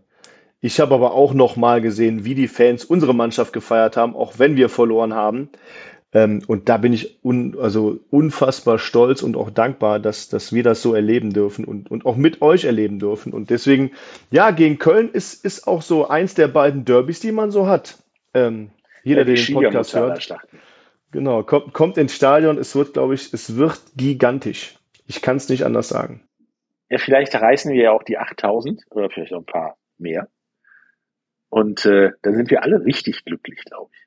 [0.61, 4.39] ich habe aber auch noch mal gesehen, wie die Fans unsere Mannschaft gefeiert haben, auch
[4.39, 5.51] wenn wir verloren haben.
[6.13, 10.63] Ähm, und da bin ich un, also unfassbar stolz und auch dankbar, dass, dass wir
[10.63, 13.33] das so erleben dürfen und, und auch mit euch erleben dürfen.
[13.33, 13.91] Und deswegen,
[14.31, 17.99] ja, gegen Köln ist, ist auch so eins der beiden Derbys, die man so hat.
[18.35, 18.71] Ähm,
[19.03, 20.37] jeder, ja, der den Podcast hört.
[21.13, 22.59] Genau, kommt, kommt ins Stadion.
[22.59, 24.79] Es wird, glaube ich, es wird gigantisch.
[25.07, 26.23] Ich kann es nicht anders sagen.
[26.89, 30.29] Ja, vielleicht reißen wir ja auch die 8000 oder vielleicht auch ein paar mehr.
[31.49, 34.06] Und äh, dann sind wir alle richtig glücklich, glaube ich.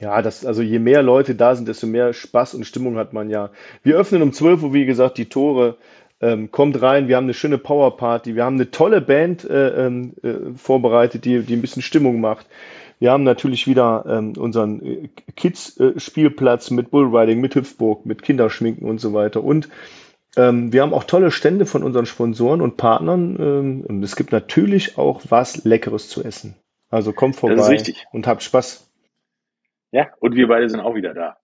[0.00, 3.30] Ja, das, also je mehr Leute da sind, desto mehr Spaß und Stimmung hat man
[3.30, 3.50] ja.
[3.82, 5.76] Wir öffnen um 12 Uhr, wie gesagt, die Tore.
[6.20, 10.14] Ähm, kommt rein, wir haben eine schöne Powerparty, wir haben eine tolle Band äh, ähm,
[10.22, 12.46] äh, vorbereitet, die, die ein bisschen Stimmung macht.
[12.98, 19.00] Wir haben natürlich wieder ähm, unseren äh, Kids-Spielplatz mit Bullriding, mit Hüpfburg, mit Kinderschminken und
[19.00, 19.42] so weiter.
[19.42, 19.68] Und
[20.36, 23.36] ähm, wir haben auch tolle Stände von unseren Sponsoren und Partnern.
[23.38, 26.56] Ähm, und es gibt natürlich auch was Leckeres zu essen.
[26.90, 27.82] Also kommt vorbei
[28.12, 28.83] und habt Spaß.
[29.94, 31.36] Ja, und wir beide sind auch wieder da.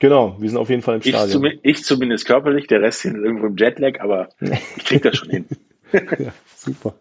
[0.00, 1.42] Genau, wir sind auf jeden Fall im ich Stadion.
[1.42, 5.28] Zum, ich zumindest körperlich, der Rest sind irgendwo im Jetlag, aber ich krieg das schon
[5.28, 5.46] hin.
[5.92, 6.94] ja, super.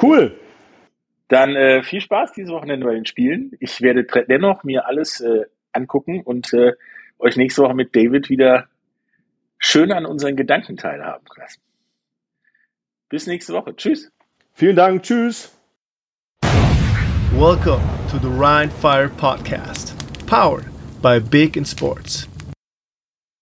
[0.00, 0.36] Cool.
[1.28, 3.52] Dann äh, viel Spaß diese Wochenende bei den Spielen.
[3.58, 6.74] Ich werde dennoch mir alles äh, angucken und äh,
[7.18, 8.68] euch nächste Woche mit David wieder
[9.56, 11.62] schön an unseren Gedanken teilhaben lassen.
[13.08, 13.74] Bis nächste Woche.
[13.74, 14.12] Tschüss.
[14.52, 15.04] Vielen Dank.
[15.04, 15.58] Tschüss.
[17.34, 20.66] Welcome to the Rhine Fire Podcast, powered
[21.00, 22.26] by Big in Sports.